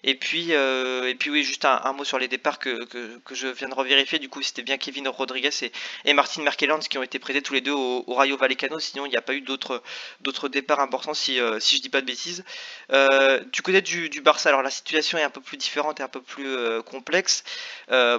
Et 0.03 0.15
puis, 0.15 0.49
euh, 0.53 1.09
et 1.09 1.15
puis 1.15 1.31
oui, 1.31 1.43
juste 1.45 1.65
un, 1.65 1.93
mot 1.95 2.05
sur 2.05 2.19
les 2.19 2.29
départs 2.29 2.59
que, 2.59 2.85
que, 2.85 3.35
je 3.35 3.49
viens 3.49 3.69
de 3.69 3.75
revérifier. 3.75 4.19
Du 4.19 4.29
coup, 4.29 4.43
c'était 4.43 4.63
bien 4.63 4.77
Kevin 4.77 5.09
Rodriguez 5.09 5.51
et, 5.63 5.73
et 6.05 6.13
Martin 6.13 6.43
Merkelands 6.43 6.81
qui 6.81 6.99
ont 6.99 7.03
été 7.03 7.19
prêtés 7.19 7.41
tous 7.41 7.55
les 7.55 7.63
deux 7.63 7.73
au, 7.73 8.05
Rayo 8.15 8.37
Vallecano. 8.37 8.79
Sinon, 8.79 9.07
il 9.07 9.11
n'y 9.11 9.17
a 9.17 9.23
pas 9.23 9.35
eu 9.35 9.41
d'autres, 9.41 9.83
d'autres 10.21 10.49
départs 10.49 10.81
importants, 10.81 11.15
si, 11.15 11.41
euh, 11.41 11.59
si 11.59 11.77
je 11.77 11.83
dis 11.83 11.89
pas 11.89 12.03
de 12.03 12.07
bêtises. 12.07 12.45
Euh, 12.93 13.41
du 13.53 13.63
côté 13.63 13.81
du, 13.81 14.11
du 14.11 14.21
Barça, 14.21 14.51
alors 14.51 14.63
la 14.63 14.71
situation 14.71 15.17
est 15.17 15.23
un 15.23 15.31
peu 15.31 15.41
plus 15.41 15.57
différente 15.57 16.01
et 16.01 16.03
un 16.03 16.09
peu 16.09 16.21
plus 16.21 16.55
complexe 16.83 17.43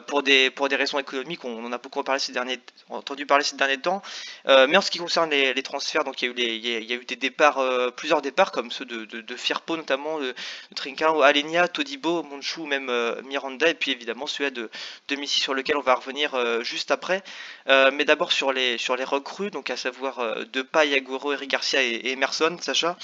pour 0.08 0.24
des, 0.24 0.50
pour 0.50 0.70
des 0.70 0.76
raisons 0.76 1.00
économiques. 1.00 1.15
On 1.44 1.66
en 1.66 1.72
a 1.72 1.78
beaucoup 1.78 2.04
parlé 2.04 2.20
ces 2.20 2.32
derniers, 2.32 2.60
entendu 2.90 3.26
parler 3.26 3.44
ces 3.44 3.56
derniers 3.56 3.80
temps. 3.80 4.02
mais 4.46 4.78
en 4.78 4.82
ce 4.82 4.92
qui 4.92 4.98
concerne 4.98 5.30
les, 5.30 5.64
transferts, 5.64 6.04
donc 6.04 6.22
il 6.22 6.40
y 6.40 6.94
a 6.94 6.96
eu 6.96 7.06
des 7.06 7.16
départs, 7.16 7.58
euh, 7.58 7.90
plusieurs 7.92 8.22
départs 8.22 8.52
comme 8.52 8.72
ceux 8.72 8.86
de, 8.86 9.36
Firpo 9.36 9.78
notamment, 9.78 10.20
de, 10.20 10.34
de 10.72 11.22
Alenia, 11.24 11.68
Todibo, 11.68 12.24
Monchou, 12.24 12.66
même 12.66 12.90
euh, 12.90 13.22
Miranda, 13.24 13.70
et 13.70 13.74
puis 13.74 13.92
évidemment 13.92 14.28
celui 14.28 14.52
de, 14.52 14.70
de 15.08 15.16
Missy 15.16 15.40
sur 15.40 15.54
lequel 15.54 15.78
on 15.78 15.82
va 15.82 15.96
revenir 15.96 16.36
euh, 16.36 16.64
juste 16.64 16.92
après. 16.92 17.24
mais 17.68 18.06
d'abord 18.06 18.32
sur 18.32 18.52
les, 18.52 18.78
recrues, 19.06 19.52
donc 19.52 19.70
à 19.70 19.78
savoir 19.78 20.20
euh, 20.20 20.46
Depay, 20.46 20.94
Agüero, 20.96 21.34
Eric 21.34 21.50
Garcia 21.50 21.82
et 21.82 22.12
Emerson, 22.12 22.58
Sacha. 22.62 22.98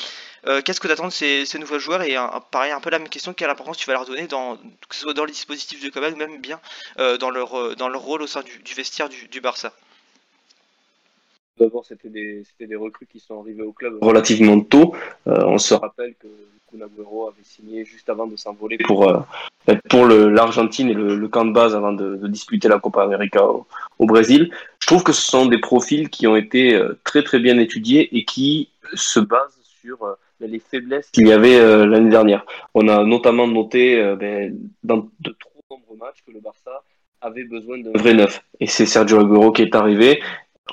Qu'est-ce 0.43 0.79
que 0.79 0.87
tu 0.87 0.93
attends 0.93 1.07
de 1.07 1.11
ces, 1.11 1.59
nouveaux 1.59 1.77
joueurs 1.77 2.01
Et 2.01 2.15
pareil, 2.49 2.71
un 2.71 2.79
peu 2.79 2.89
la 2.89 2.99
même 2.99 3.09
question, 3.09 3.33
quelle 3.33 3.49
importance 3.49 3.77
tu 3.77 3.85
vas 3.85 3.93
leur 3.93 4.05
donner, 4.05 4.25
dans, 4.27 4.57
que 4.57 4.95
ce 4.95 5.01
soit 5.01 5.13
dans 5.13 5.25
les 5.25 5.31
dispositifs 5.31 5.79
du 5.79 5.91
club 5.91 6.13
ou 6.13 6.17
même 6.17 6.41
bien 6.41 6.59
dans, 6.97 7.29
leur, 7.29 7.75
dans 7.75 7.89
leur 7.89 8.01
rôle 8.01 8.23
au 8.23 8.27
sein 8.27 8.41
du, 8.41 8.73
vestiaire 8.73 9.07
du, 9.07 9.41
Barça? 9.41 9.71
D'abord, 11.61 11.85
c'était 11.85 12.09
des, 12.09 12.75
recrues 12.75 13.05
qui 13.05 13.19
sont 13.19 13.39
arrivées 13.39 13.61
au 13.61 13.71
club 13.71 13.99
relativement 14.01 14.59
tôt. 14.61 14.95
Euh, 15.27 15.43
on 15.45 15.59
se 15.59 15.75
rappelle 15.75 16.15
que 16.19 16.27
Kun 16.71 16.83
Agüero 16.83 17.27
avait 17.27 17.43
signé 17.43 17.85
juste 17.85 18.09
avant 18.09 18.25
de 18.25 18.35
s'envoler 18.35 18.77
pour, 18.79 19.07
euh, 19.07 19.19
pour 19.89 20.05
l'Argentine 20.07 20.89
et 20.89 20.93
le, 20.95 21.27
camp 21.27 21.45
de 21.45 21.51
base 21.51 21.75
avant 21.75 21.91
de, 21.91 22.15
de 22.15 22.27
disputer 22.27 22.67
la 22.67 22.79
Copa 22.79 23.03
América 23.03 23.45
au, 23.45 23.67
au, 23.99 24.05
Brésil. 24.07 24.51
Je 24.79 24.87
trouve 24.87 25.03
que 25.03 25.11
ce 25.11 25.21
sont 25.21 25.45
des 25.45 25.59
profils 25.59 26.09
qui 26.09 26.25
ont 26.25 26.35
été 26.35 26.73
euh, 26.73 26.97
très 27.03 27.21
très 27.21 27.37
bien 27.37 27.59
étudiés 27.59 28.09
et 28.17 28.25
qui 28.25 28.69
se 28.95 29.19
basent 29.19 29.60
sur 29.81 30.03
euh, 30.03 30.15
les 30.39 30.59
faiblesses 30.59 31.09
qu'il 31.11 31.27
y 31.27 31.31
avait 31.31 31.59
euh, 31.59 31.85
l'année 31.85 32.09
dernière. 32.09 32.45
On 32.73 32.87
a 32.87 33.03
notamment 33.03 33.47
noté 33.47 34.01
ben, 34.15 34.57
dans 34.83 35.09
de 35.19 35.35
trop 35.39 35.63
nombreux 35.69 35.97
matchs 35.97 36.23
que 36.25 36.31
le 36.31 36.39
Barça 36.39 36.83
avait 37.21 37.43
besoin 37.43 37.79
d'un 37.79 37.91
vrai 37.91 38.13
neuf. 38.13 38.41
Et 38.59 38.67
c'est 38.67 38.85
Sergio 38.85 39.19
Aguero 39.19 39.51
qui 39.51 39.63
est 39.63 39.75
arrivé 39.75 40.21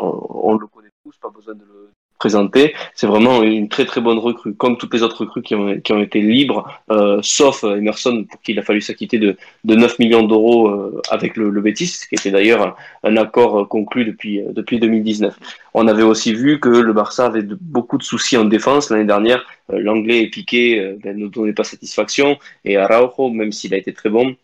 on, 0.01 0.21
on, 0.31 0.55
le 0.55 0.67
connaît 0.67 0.93
tous, 1.03 1.17
pas 1.19 1.31
besoin 1.31 1.55
de 1.55 1.65
le 1.65 1.91
présenter. 2.19 2.75
C'est 2.95 3.07
vraiment 3.07 3.43
une 3.43 3.69
très 3.69 3.85
très 3.85 4.01
bonne 4.01 4.19
recrue, 4.19 4.55
comme 4.55 4.77
toutes 4.77 4.93
les 4.95 5.03
autres 5.03 5.25
recrues 5.25 5.43
qui 5.43 5.55
ont, 5.55 5.81
qui 5.81 5.93
ont 5.93 6.01
été 6.01 6.21
libres, 6.21 6.69
euh, 6.91 7.21
sauf 7.23 7.65
Emerson, 7.65 8.25
pour 8.29 8.43
qui 8.43 8.53
il 8.53 8.59
a 8.59 8.63
fallu 8.63 8.81
s'acquitter 8.81 9.19
de, 9.19 9.37
de 9.65 9.75
9 9.75 9.99
millions 9.99 10.25
d'euros 10.25 10.69
euh, 10.69 11.01
avec 11.11 11.37
le, 11.37 11.51
le 11.51 11.61
Betis, 11.61 11.93
qui 12.09 12.15
était 12.17 12.31
d'ailleurs 12.31 12.77
un, 13.05 13.17
accord 13.17 13.69
conclu 13.69 14.05
depuis, 14.05 14.43
depuis 14.51 14.79
2019. 14.81 15.39
On 15.75 15.87
avait 15.89 16.03
aussi 16.03 16.35
vu 16.35 16.61
que 16.61 16.69
le 16.69 16.93
Barça 16.93 17.27
avait 17.27 17.43
beaucoup 17.43 17.99
de 17.99 18.03
soucis 18.03 18.37
en 18.37 18.45
défense 18.45 18.91
l'année 18.91 19.05
dernière. 19.05 19.47
Euh, 19.73 19.79
L'anglais 19.81 20.23
et 20.23 20.31
Piqué 20.31 20.97
ben, 21.03 21.17
ne 21.17 21.29
donnait 21.29 21.53
pas 21.53 21.65
satisfaction, 21.65 22.39
et 22.65 22.77
Araujo, 22.77 23.31
même 23.31 23.53
s'il 23.53 23.75
a 23.75 23.77
été 23.77 23.93
très 23.93 24.11
bon, 24.11 24.37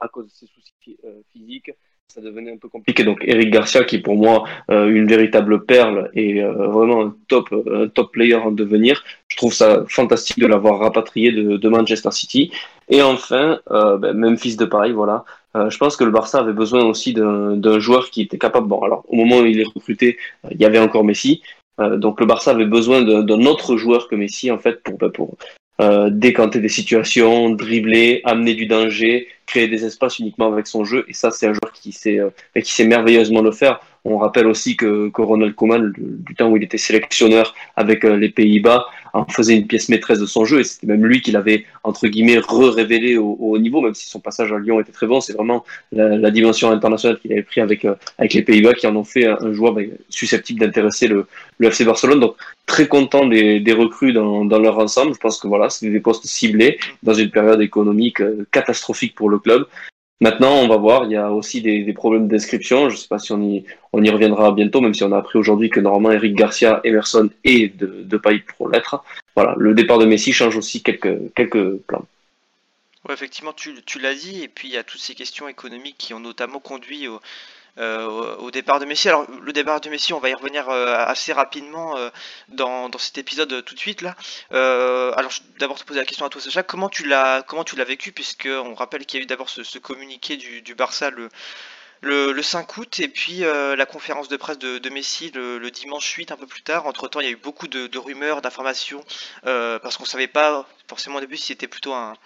à 0.00 0.08
cause 0.08 0.26
de 0.26 0.30
ses 0.30 0.46
soucis 0.46 0.98
physiques, 1.32 1.70
ça 2.12 2.20
devenait 2.20 2.52
un 2.52 2.58
peu 2.58 2.68
compliqué. 2.68 3.04
Donc 3.04 3.20
Eric 3.22 3.50
Garcia, 3.50 3.84
qui 3.84 3.96
est 3.96 4.00
pour 4.00 4.16
moi 4.16 4.44
euh, 4.70 4.88
une 4.88 5.06
véritable 5.06 5.64
perle 5.64 6.10
et 6.12 6.42
euh, 6.42 6.52
vraiment 6.68 7.06
un 7.06 7.16
top, 7.26 7.48
top 7.94 8.12
player 8.12 8.34
en 8.34 8.50
devenir, 8.50 9.02
je 9.28 9.36
trouve 9.38 9.54
ça 9.54 9.84
fantastique 9.88 10.38
de 10.38 10.46
l'avoir 10.46 10.80
rapatrié 10.80 11.32
de, 11.32 11.56
de, 11.56 11.68
Manchester 11.70 12.10
City. 12.10 12.52
Et 12.90 13.00
enfin, 13.00 13.60
euh, 13.70 13.96
ben, 13.96 14.12
de 14.12 14.64
pareil, 14.66 14.92
voilà. 14.92 15.24
Euh, 15.56 15.70
je 15.70 15.78
pense 15.78 15.96
que 15.96 16.04
le 16.04 16.10
Barça 16.10 16.38
avait 16.38 16.52
besoin 16.52 16.84
aussi 16.84 17.14
d'un 17.14 17.78
joueur 17.78 18.10
qui 18.10 18.20
était 18.20 18.38
capable. 18.38 18.68
Bon, 18.68 18.82
alors 18.82 19.04
au 19.08 19.16
moment 19.16 19.38
où 19.38 19.46
il 19.46 19.58
est 19.58 19.64
recruté, 19.74 20.18
il 20.50 20.60
y 20.60 20.66
avait 20.66 20.78
encore 20.78 21.04
Messi. 21.04 21.42
donc 21.78 22.20
le 22.20 22.26
Barça 22.26 22.50
avait 22.50 22.66
besoin 22.66 23.00
d'un 23.00 23.46
autre 23.46 23.78
joueur 23.78 24.08
que 24.08 24.16
Messi 24.16 24.50
en 24.50 24.58
fait 24.58 24.82
pour, 24.82 24.98
ben, 24.98 25.10
pour 25.10 25.36
euh, 25.82 26.10
décanter 26.10 26.60
des 26.60 26.68
situations, 26.68 27.50
dribbler, 27.50 28.20
amener 28.24 28.54
du 28.54 28.66
danger, 28.66 29.26
créer 29.46 29.66
des 29.66 29.84
espaces 29.84 30.20
uniquement 30.20 30.46
avec 30.52 30.68
son 30.68 30.84
jeu. 30.84 31.04
Et 31.08 31.12
ça, 31.12 31.32
c'est 31.32 31.48
un 31.48 31.54
joueur 31.54 31.72
qui 31.72 31.90
sait, 31.90 32.20
euh, 32.20 32.30
qui 32.54 32.72
sait 32.72 32.86
merveilleusement 32.86 33.42
le 33.42 33.50
faire. 33.50 33.80
On 34.04 34.18
rappelle 34.18 34.46
aussi 34.46 34.76
que, 34.76 35.08
que 35.08 35.22
Ronald 35.22 35.56
Koeman, 35.56 35.92
du 35.96 36.34
temps 36.36 36.50
où 36.50 36.56
il 36.56 36.62
était 36.62 36.78
sélectionneur 36.78 37.52
avec 37.74 38.04
euh, 38.04 38.16
les 38.16 38.28
Pays-Bas, 38.28 38.86
en 39.12 39.24
faisait 39.26 39.56
une 39.56 39.66
pièce 39.66 39.88
maîtresse 39.88 40.18
de 40.18 40.26
son 40.26 40.44
jeu 40.44 40.60
et 40.60 40.64
c'était 40.64 40.86
même 40.86 41.04
lui 41.04 41.20
qui 41.20 41.32
l'avait 41.32 41.64
entre 41.84 42.08
guillemets 42.08 42.38
re-révélé 42.38 43.16
au, 43.18 43.58
niveau, 43.58 43.80
même 43.80 43.94
si 43.94 44.08
son 44.08 44.20
passage 44.20 44.52
à 44.52 44.58
Lyon 44.58 44.80
était 44.80 44.92
très 44.92 45.06
bon. 45.06 45.20
C'est 45.20 45.34
vraiment 45.34 45.64
la, 45.92 46.30
dimension 46.30 46.70
internationale 46.70 47.18
qu'il 47.18 47.32
avait 47.32 47.42
pris 47.42 47.60
avec 47.60 47.84
euh, 47.84 47.94
avec 48.16 48.32
les 48.32 48.42
Pays-Bas 48.42 48.72
qui 48.74 48.86
en 48.86 48.96
ont 48.96 49.04
fait 49.04 49.26
un, 49.26 49.52
joueur 49.52 49.74
ben, 49.74 49.90
susceptible 50.08 50.60
d'intéresser 50.60 51.08
le, 51.08 51.26
FC 51.60 51.84
Barcelone. 51.84 52.20
Donc 52.20 52.36
très 52.66 52.88
content 52.88 53.26
des, 53.26 53.60
des 53.60 53.72
recrues 53.72 54.12
dans, 54.12 54.44
dans 54.44 54.58
leur 54.58 54.78
ensemble. 54.78 55.14
Je 55.14 55.18
pense 55.18 55.38
que 55.38 55.46
voilà, 55.46 55.68
c'est 55.68 55.90
des 55.90 56.00
postes 56.00 56.26
ciblés 56.26 56.78
dans 57.02 57.14
une 57.14 57.30
période 57.30 57.60
économique 57.60 58.20
euh, 58.20 58.46
catastrophique 58.50 59.14
pour 59.14 59.28
le 59.28 59.38
club. 59.38 59.66
Maintenant, 60.22 60.54
on 60.54 60.68
va 60.68 60.76
voir, 60.76 61.06
il 61.06 61.10
y 61.10 61.16
a 61.16 61.32
aussi 61.32 61.60
des, 61.62 61.92
problèmes 61.92 62.28
d'inscription. 62.28 62.88
Je 62.88 62.94
ne 62.94 62.98
sais 63.00 63.08
pas 63.08 63.18
si 63.18 63.32
on 63.32 63.42
y, 63.42 64.10
reviendra 64.10 64.52
bientôt, 64.52 64.80
même 64.80 64.94
si 64.94 65.02
on 65.02 65.10
a 65.10 65.18
appris 65.18 65.36
aujourd'hui 65.36 65.68
que 65.68 65.80
normalement 65.80 66.12
Eric 66.12 66.36
Garcia, 66.36 66.80
Emerson 66.84 67.28
et 67.42 67.66
de, 67.66 68.04
de 68.04 68.16
pour 68.56 68.68
l'être. 68.68 69.02
Voilà, 69.34 69.56
le 69.58 69.74
départ 69.74 69.98
de 69.98 70.06
Messi 70.06 70.32
change 70.32 70.56
aussi 70.56 70.80
quelques, 70.80 71.34
quelques 71.34 71.76
plans. 71.88 72.06
Ouais, 73.08 73.14
effectivement, 73.14 73.52
tu, 73.52 73.74
tu 73.84 73.98
l'as 73.98 74.14
dit, 74.14 74.44
et 74.44 74.48
puis 74.48 74.68
il 74.68 74.74
y 74.74 74.76
a 74.76 74.84
toutes 74.84 75.00
ces 75.00 75.16
questions 75.16 75.48
économiques 75.48 75.96
qui 75.98 76.14
ont 76.14 76.20
notamment 76.20 76.60
conduit 76.60 77.08
au, 77.08 77.18
euh, 77.78 78.36
au 78.36 78.50
départ 78.50 78.80
de 78.80 78.84
Messi. 78.84 79.08
Alors 79.08 79.26
le 79.30 79.52
départ 79.54 79.80
de 79.80 79.88
Messi, 79.88 80.12
on 80.12 80.18
va 80.18 80.28
y 80.28 80.34
revenir 80.34 80.68
euh, 80.68 80.94
assez 81.06 81.32
rapidement 81.32 81.96
euh, 81.96 82.10
dans, 82.48 82.90
dans, 82.90 82.98
cet 82.98 83.16
épisode 83.16 83.64
tout 83.64 83.74
de 83.74 83.78
suite 83.78 84.02
là. 84.02 84.14
alors 84.50 85.32
d'abord 85.58 85.78
te 85.78 85.84
poser 85.84 85.98
la 86.00 86.04
question 86.04 86.26
à 86.26 86.28
toi 86.28 86.40
Sacha, 86.42 86.62
comment 86.62 86.90
tu 86.90 87.06
l'as 87.06 87.42
comment 87.42 87.64
tu 87.64 87.76
l'as 87.76 87.84
vécu? 87.84 88.12
Puisque 88.12 88.46
on 88.46 88.74
rappelle 88.74 89.06
qu'il 89.06 89.20
y 89.20 89.22
a 89.22 89.24
eu 89.24 89.26
d'abord 89.26 89.48
ce, 89.48 89.78
communiqué 89.78 90.36
du, 90.36 90.74
Barça 90.74 91.08
le 91.08 91.30
le, 92.02 92.32
le, 92.32 92.42
5 92.42 92.76
août 92.76 93.00
et 93.00 93.08
puis 93.08 93.38
la 93.38 93.86
conférence 93.86 94.28
de 94.28 94.36
presse 94.36 94.58
de, 94.58 94.88
Messi 94.90 95.30
le, 95.30 95.70
dimanche 95.70 96.12
8 96.12 96.30
un 96.32 96.36
peu 96.36 96.46
plus 96.46 96.62
tard. 96.62 96.86
Entre 96.86 97.08
temps, 97.08 97.20
il 97.20 97.24
y 97.24 97.28
a 97.28 97.32
eu 97.32 97.36
beaucoup 97.36 97.68
de, 97.68 97.86
de 97.86 97.98
rumeurs, 97.98 98.42
d'informations 98.42 99.02
parce 99.44 99.96
qu'on 99.96 100.04
savait 100.04 100.26
pas 100.26 100.68
forcément 100.88 101.16
au 101.16 101.20
début 101.20 101.38
si 101.38 101.46
c'était 101.46 101.68
plutôt 101.68 101.94
un, 101.94 102.18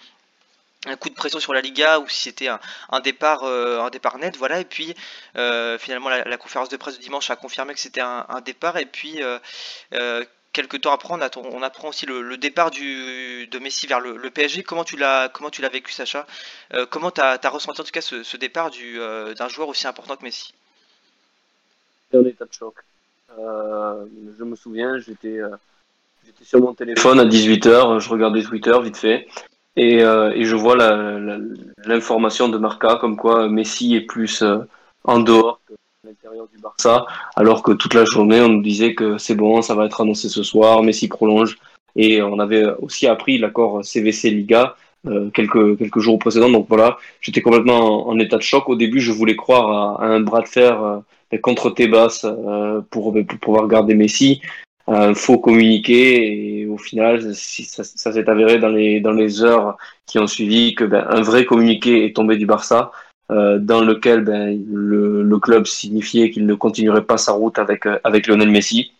un 0.85 0.95
coup 0.95 1.09
de 1.09 1.15
pression 1.15 1.39
sur 1.39 1.53
la 1.53 1.61
Liga 1.61 1.99
ou 1.99 2.07
si 2.07 2.23
c'était 2.23 2.47
un, 2.47 2.99
départ 2.99 3.43
euh, 3.43 3.79
un 3.79 3.89
départ 3.89 4.17
net 4.19 4.37
voilà. 4.37 4.59
Et 4.59 4.65
puis 4.65 4.93
euh, 5.35 5.77
finalement 5.77 6.09
la, 6.09 6.37
conférence 6.37 6.69
de 6.69 6.77
presse 6.77 6.97
de 6.97 7.03
dimanche 7.03 7.29
a 7.29 7.35
confirmé 7.35 7.73
que 7.73 7.79
c'était 7.79 8.01
un, 8.01 8.41
départ. 8.45 8.77
Et 8.77 8.85
puis 8.85 9.21
euh, 9.21 10.23
quelques 10.53 10.81
temps 10.81 10.93
après 10.93 11.13
on, 11.13 11.61
apprend 11.61 11.89
aussi 11.89 12.05
le, 12.05 12.37
départ 12.37 12.71
du, 12.71 13.47
de 13.47 13.59
Messi 13.59 13.87
vers 13.87 13.99
le, 13.99 14.29
PSG 14.29 14.63
comment 14.63 14.83
tu 14.83 14.97
l'as 14.97 15.29
comment 15.29 15.49
tu 15.49 15.61
l'as 15.61 15.69
vécu 15.69 15.91
Sacha? 15.91 16.27
Comment 16.89 17.11
tu 17.11 17.21
as, 17.21 17.49
ressenti 17.49 17.81
en 17.81 17.83
tout 17.83 17.91
cas 17.91 18.01
ce, 18.01 18.37
départ 18.37 18.69
d'un 18.71 19.49
joueur 19.49 19.69
aussi 19.69 19.87
important 19.87 20.15
que 20.15 20.23
Messi? 20.23 20.53
En 22.13 22.23
état 22.23 22.45
de 22.45 22.53
choc. 22.53 22.75
Je 23.37 24.43
me 24.43 24.55
souviens 24.55 24.99
j'étais 24.99 25.39
sur 26.43 26.59
mon 26.59 26.73
téléphone 26.73 27.19
à 27.19 27.25
18h 27.25 27.99
je 27.99 28.09
regardais 28.09 28.43
Twitter 28.43 28.77
vite 28.81 28.97
fait 28.97 29.27
et, 29.77 30.03
euh, 30.03 30.31
et 30.35 30.43
je 30.43 30.55
vois 30.55 30.75
l'information 31.85 32.49
de 32.49 32.57
Marca 32.57 32.97
comme 32.99 33.15
quoi 33.15 33.47
Messi 33.47 33.95
est 33.95 34.01
plus 34.01 34.41
euh, 34.41 34.57
en 35.05 35.19
dehors 35.19 35.61
que 35.67 35.73
l'intérieur 36.05 36.47
du 36.53 36.59
Barça, 36.61 37.05
alors 37.35 37.63
que 37.63 37.71
toute 37.71 37.93
la 37.93 38.03
journée 38.03 38.41
on 38.41 38.49
nous 38.49 38.61
disait 38.61 38.93
que 38.93 39.17
c'est 39.17 39.35
bon, 39.35 39.61
ça 39.61 39.75
va 39.75 39.85
être 39.85 40.01
annoncé 40.01 40.27
ce 40.27 40.43
soir, 40.43 40.83
Messi 40.83 41.07
prolonge. 41.07 41.57
Et 41.95 42.21
on 42.21 42.39
avait 42.39 42.65
aussi 42.79 43.07
appris 43.07 43.39
l'accord 43.39 43.83
CVC 43.83 44.29
Liga 44.29 44.75
euh, 45.07 45.29
quelques, 45.29 45.77
quelques 45.77 45.99
jours 45.99 46.19
précédents. 46.19 46.49
Donc 46.49 46.67
voilà, 46.69 46.97
j'étais 47.21 47.41
complètement 47.41 48.07
en, 48.07 48.19
état 48.19 48.37
de 48.37 48.41
choc. 48.41 48.67
Au 48.67 48.75
début, 48.75 48.99
je 48.99 49.11
voulais 49.11 49.35
croire 49.35 50.01
à, 50.01 50.05
un 50.05 50.19
bras 50.19 50.41
de 50.41 50.47
fer 50.47 50.81
euh, 50.83 51.37
contre 51.37 51.69
Tebas 51.69 52.21
euh, 52.25 52.81
pour, 52.89 53.13
pour 53.13 53.39
pouvoir 53.39 53.67
garder 53.67 53.93
Messi 53.93 54.41
un 54.87 55.13
faux 55.13 55.37
communiqué 55.37 56.61
et 56.61 56.65
au 56.65 56.77
final 56.77 57.35
ça, 57.35 57.83
ça 57.83 58.11
s'est 58.13 58.29
avéré 58.29 58.57
dans 58.57 58.69
les 58.69 59.01
dans 59.01 59.11
les 59.11 59.43
heures 59.43 59.77
qui 60.05 60.17
ont 60.19 60.27
suivi 60.27 60.75
que 60.75 60.85
ben, 60.85 61.05
un 61.09 61.21
vrai 61.21 61.45
communiqué 61.45 62.05
est 62.05 62.15
tombé 62.15 62.37
du 62.37 62.45
Barça 62.45 62.91
euh, 63.29 63.59
dans 63.59 63.83
lequel 63.83 64.21
ben, 64.21 64.63
le, 64.71 65.23
le 65.23 65.39
club 65.39 65.65
signifiait 65.65 66.29
qu'il 66.29 66.45
ne 66.45 66.53
continuerait 66.53 67.03
pas 67.03 67.17
sa 67.17 67.33
route 67.33 67.59
avec 67.59 67.85
euh, 67.85 67.99
avec 68.05 68.27
Lionel 68.27 68.49
Messi. 68.49 68.93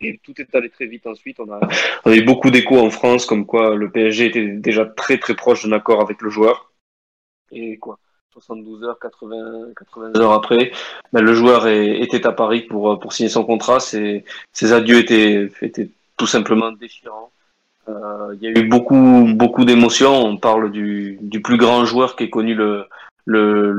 Et 0.00 0.18
tout 0.22 0.32
est 0.40 0.52
allé 0.54 0.68
très 0.70 0.86
vite 0.86 1.06
ensuite. 1.06 1.38
On 1.38 1.52
a, 1.52 1.60
on 2.04 2.10
a 2.10 2.16
eu 2.16 2.24
beaucoup 2.24 2.50
d'échos 2.50 2.78
en 2.78 2.90
France 2.90 3.26
comme 3.26 3.46
quoi 3.46 3.76
le 3.76 3.90
PSG 3.90 4.26
était 4.26 4.46
déjà 4.48 4.86
très 4.86 5.18
très 5.18 5.34
proche 5.34 5.64
d'un 5.64 5.72
accord 5.72 6.00
avec 6.00 6.22
le 6.22 6.30
joueur. 6.30 6.72
et 7.52 7.76
quoi 7.76 7.98
72 8.32 8.84
heures, 8.84 8.98
80, 8.98 9.74
80 9.78 10.20
heures 10.20 10.32
après, 10.32 10.72
ben, 11.12 11.20
le 11.20 11.34
joueur 11.34 11.66
était 11.66 12.26
à 12.26 12.32
Paris 12.32 12.62
pour, 12.62 12.98
pour 12.98 13.12
signer 13.12 13.28
son 13.28 13.44
contrat. 13.44 13.78
Ses, 13.78 14.24
adieux 14.72 14.98
étaient, 14.98 15.50
étaient 15.60 15.90
tout 16.16 16.26
simplement 16.26 16.72
déchirants. 16.72 17.30
Euh, 17.88 18.34
il 18.34 18.42
y 18.42 18.46
a 18.46 18.58
eu 18.58 18.68
beaucoup, 18.68 19.26
beaucoup 19.34 19.64
d'émotions. 19.64 20.14
On 20.24 20.36
parle 20.36 20.70
du, 20.70 21.18
plus 21.42 21.56
grand 21.56 21.84
joueur 21.84 22.16
qui 22.16 22.24
ait 22.24 22.30
connu 22.30 22.54
le, 22.54 22.88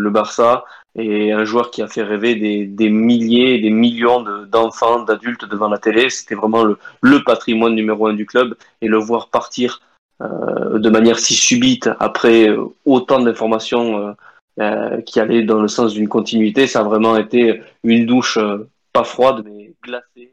Barça 0.09 0.65
et 0.95 1.31
un 1.31 1.43
joueur 1.43 1.71
qui 1.71 1.81
a 1.81 1.87
fait 1.87 2.03
rêver 2.03 2.35
des, 2.35 2.65
des 2.65 2.89
milliers, 2.89 3.59
des 3.59 3.71
millions 3.71 4.23
d'enfants, 4.45 5.03
d'adultes 5.03 5.45
devant 5.45 5.69
la 5.69 5.79
télé. 5.79 6.09
C'était 6.09 6.35
vraiment 6.35 6.63
le, 6.63 7.23
patrimoine 7.23 7.73
numéro 7.73 8.07
un 8.07 8.13
du 8.13 8.25
club 8.25 8.55
et 8.81 8.87
le 8.87 8.97
voir 8.97 9.29
partir 9.29 9.81
euh, 10.21 10.77
de 10.77 10.89
manière 10.89 11.17
si 11.17 11.33
subite 11.33 11.89
après 11.99 12.55
autant 12.85 13.19
d'informations 13.19 13.97
euh, 13.97 14.11
euh, 14.59 15.01
qui 15.01 15.19
allait 15.19 15.43
dans 15.43 15.61
le 15.61 15.67
sens 15.67 15.93
d'une 15.93 16.07
continuité. 16.07 16.67
Ça 16.67 16.81
a 16.81 16.83
vraiment 16.83 17.17
été 17.17 17.61
une 17.83 18.05
douche 18.05 18.37
euh, 18.37 18.69
pas 18.91 19.03
froide, 19.03 19.43
mais 19.45 19.73
glacée 19.83 20.31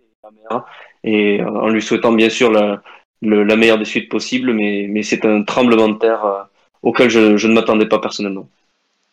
et 1.03 1.41
euh, 1.41 1.49
en 1.49 1.69
lui 1.69 1.81
souhaitant 1.81 2.13
bien 2.13 2.29
sûr 2.29 2.51
la, 2.53 2.83
la 3.23 3.57
meilleure 3.57 3.79
des 3.79 3.87
suites 3.87 4.11
possibles, 4.11 4.53
mais, 4.53 4.87
mais 4.91 5.03
c'est 5.03 5.25
un 5.25 5.43
tremblement 5.43 5.89
de 5.89 5.99
terre 5.99 6.49
auquel 6.83 7.09
je, 7.09 7.37
je 7.37 7.49
ne 7.49 7.55
m'attendais 7.55 7.87
pas 7.87 7.99
personnellement. 7.99 8.49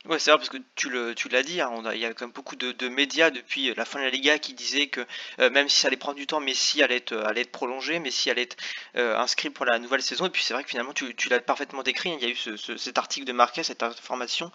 Ouais, 0.10 0.20
c'est 0.20 0.32
vrai 0.32 0.38
parce 0.38 0.50
que 0.50 0.58
tu 0.76 0.90
le, 0.90 1.14
tu 1.16 1.28
l'as 1.28 1.44
dit, 1.44 1.60
hein, 1.60 1.70
on 1.74 1.84
a, 1.84 1.94
il 1.94 2.00
y 2.00 2.06
a 2.06 2.14
quand 2.14 2.26
même 2.26 2.32
beaucoup 2.32 2.56
de, 2.56 2.88
médias 2.88 3.30
depuis 3.30 3.74
la 3.76 3.84
fin 3.84 4.00
de 4.00 4.06
la 4.06 4.10
Liga 4.10 4.40
qui 4.40 4.54
disaient 4.54 4.88
que 4.88 5.06
euh, 5.40 5.50
même 5.50 5.68
si 5.68 5.80
ça 5.80 5.90
allait 5.90 5.98
prendre 5.98 6.16
du 6.16 6.26
temps, 6.26 6.40
Messi 6.40 6.82
allait 6.82 6.98
être, 6.98 7.14
allait 7.26 7.42
être 7.42 7.52
prolongé, 7.52 8.00
Messi 8.00 8.30
allait 8.30 8.44
être 8.44 8.56
euh, 8.96 9.18
inscrit 9.18 9.50
pour 9.50 9.66
la 9.66 9.80
nouvelle 9.80 10.02
saison. 10.02 10.26
Et 10.26 10.30
puis 10.30 10.44
c'est 10.44 10.54
vrai 10.54 10.64
que 10.64 10.70
finalement 10.70 10.94
tu, 10.94 11.14
l'as 11.30 11.42
parfaitement 11.42 11.84
décrit. 11.84 12.14
Il 12.14 12.24
y 12.24 12.26
a 12.26 12.30
eu 12.30 12.36
ce, 12.36 12.78
cet 12.78 12.98
article 12.98 13.26
de 13.26 13.34
Marquez, 13.34 13.64
cette 13.64 13.84
information, 13.84 14.50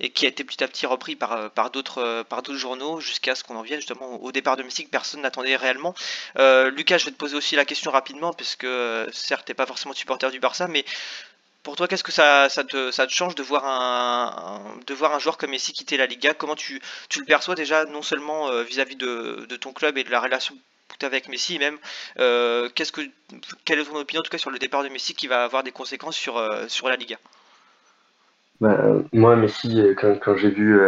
et 0.00 0.10
qui 0.10 0.26
a 0.26 0.28
été 0.28 0.42
petit 0.42 0.64
à 0.64 0.66
petit 0.66 0.86
repris 0.86 1.14
par, 1.14 1.32
euh, 1.32 1.48
par 1.48 1.70
d'autres, 1.70 2.24
par 2.28 2.42
d'autres 2.42 2.58
journaux 2.58 2.98
jusqu'à 2.98 3.36
ce 3.36 3.44
qu'on 3.44 3.54
en 3.54 3.62
vienne 3.62 3.78
justement 3.78 4.20
au 4.20 4.32
départ 4.32 4.56
de 4.56 4.64
Messi 4.64 4.84
que 4.84 4.90
personne 4.90 5.20
n'attendait 5.20 5.54
réellement. 5.54 5.94
Lucas, 6.36 6.98
je 6.98 7.04
vais 7.04 7.12
te 7.12 7.16
poser 7.16 7.36
aussi 7.36 7.54
la 7.54 7.64
question 7.64 7.92
rapidement 7.92 8.32
parce 8.32 8.56
que 8.56 9.08
certes 9.12 9.46
t'es 9.46 9.54
pas 9.54 9.66
forcément 9.66 9.94
supporter 9.94 10.32
du 10.32 10.40
Barça, 10.40 10.66
mais 10.66 10.84
pour 11.62 11.76
toi, 11.76 11.86
qu'est-ce 11.88 12.04
que 12.04 12.12
ça, 12.12 12.48
te, 12.48 12.90
change 13.08 13.34
de 13.34 13.42
voir 13.42 13.64
un, 13.66 15.18
joueur 15.18 15.36
comme 15.36 15.50
Messi 15.50 15.72
quitter 15.72 15.96
la 15.96 16.06
Liga? 16.06 16.32
Comment 16.34 16.54
tu, 16.54 16.80
le 17.18 17.24
perçois 17.24 17.54
déjà, 17.54 17.84
non 17.84 18.02
seulement 18.02 18.48
euh, 18.48 18.62
vis-à-vis 18.62 18.96
de, 18.96 19.46
ton 19.60 19.72
club 19.72 19.98
et 19.98 20.04
de 20.04 20.10
la 20.10 20.20
relation 20.20 20.54
que 20.88 20.96
tu 20.98 21.04
as 21.04 21.08
avec 21.08 21.28
Messi, 21.28 21.58
même 21.58 21.76
euh, 22.18 22.68
quelle 22.74 23.78
est 23.78 23.84
ton 23.84 23.96
opinion 23.96 24.20
en 24.20 24.24
tout 24.24 24.30
cas 24.30 24.38
sur 24.38 24.50
le 24.50 24.58
départ 24.58 24.82
de 24.82 24.88
Messi 24.88 25.14
qui 25.14 25.28
va 25.28 25.44
avoir 25.44 25.62
des 25.62 25.70
conséquences 25.70 26.16
sur, 26.16 26.38
euh, 26.38 26.66
la 26.84 26.96
Liga? 26.96 27.16
Bah, 28.60 28.78
Moi, 29.12 29.36
Messi, 29.36 29.82
quand, 29.98 30.18
quand 30.18 30.36
j'ai 30.36 30.50
vu 30.50 30.80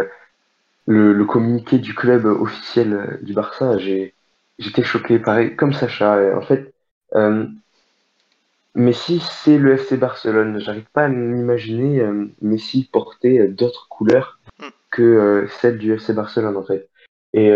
le, 0.87 1.13
le, 1.13 1.25
communiqué 1.25 1.77
du 1.77 1.93
club 1.93 2.25
officiel 2.25 3.19
du 3.21 3.33
Barça, 3.33 3.77
j'étais 3.77 4.83
choqué, 4.83 5.19
pareil, 5.19 5.55
comme 5.55 5.73
Sacha. 5.73 6.35
En 6.35 6.41
fait, 6.41 6.73
Messi, 8.75 9.19
c'est 9.19 9.57
le 9.57 9.73
FC 9.73 9.97
Barcelone. 9.97 10.59
J'arrive 10.59 10.87
pas 10.93 11.05
à 11.05 11.09
m'imaginer 11.09 11.99
euh, 11.99 12.25
Messi 12.41 12.89
porter 12.91 13.39
euh, 13.39 13.47
d'autres 13.47 13.87
couleurs 13.87 14.39
hmm. 14.59 14.67
que 14.89 15.01
euh, 15.03 15.47
celles 15.61 15.77
du 15.77 15.93
FC 15.93 16.13
Barcelone, 16.13 16.57
en 16.57 16.63
fait. 16.63 16.89
Et 17.33 17.51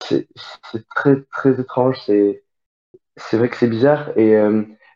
c'est 0.00 0.88
très, 0.94 1.20
très 1.30 1.60
étrange. 1.60 1.98
C'est 2.06 3.36
vrai 3.36 3.48
que 3.50 3.56
c'est 3.56 3.68
bizarre. 3.68 4.16
Et 4.16 4.34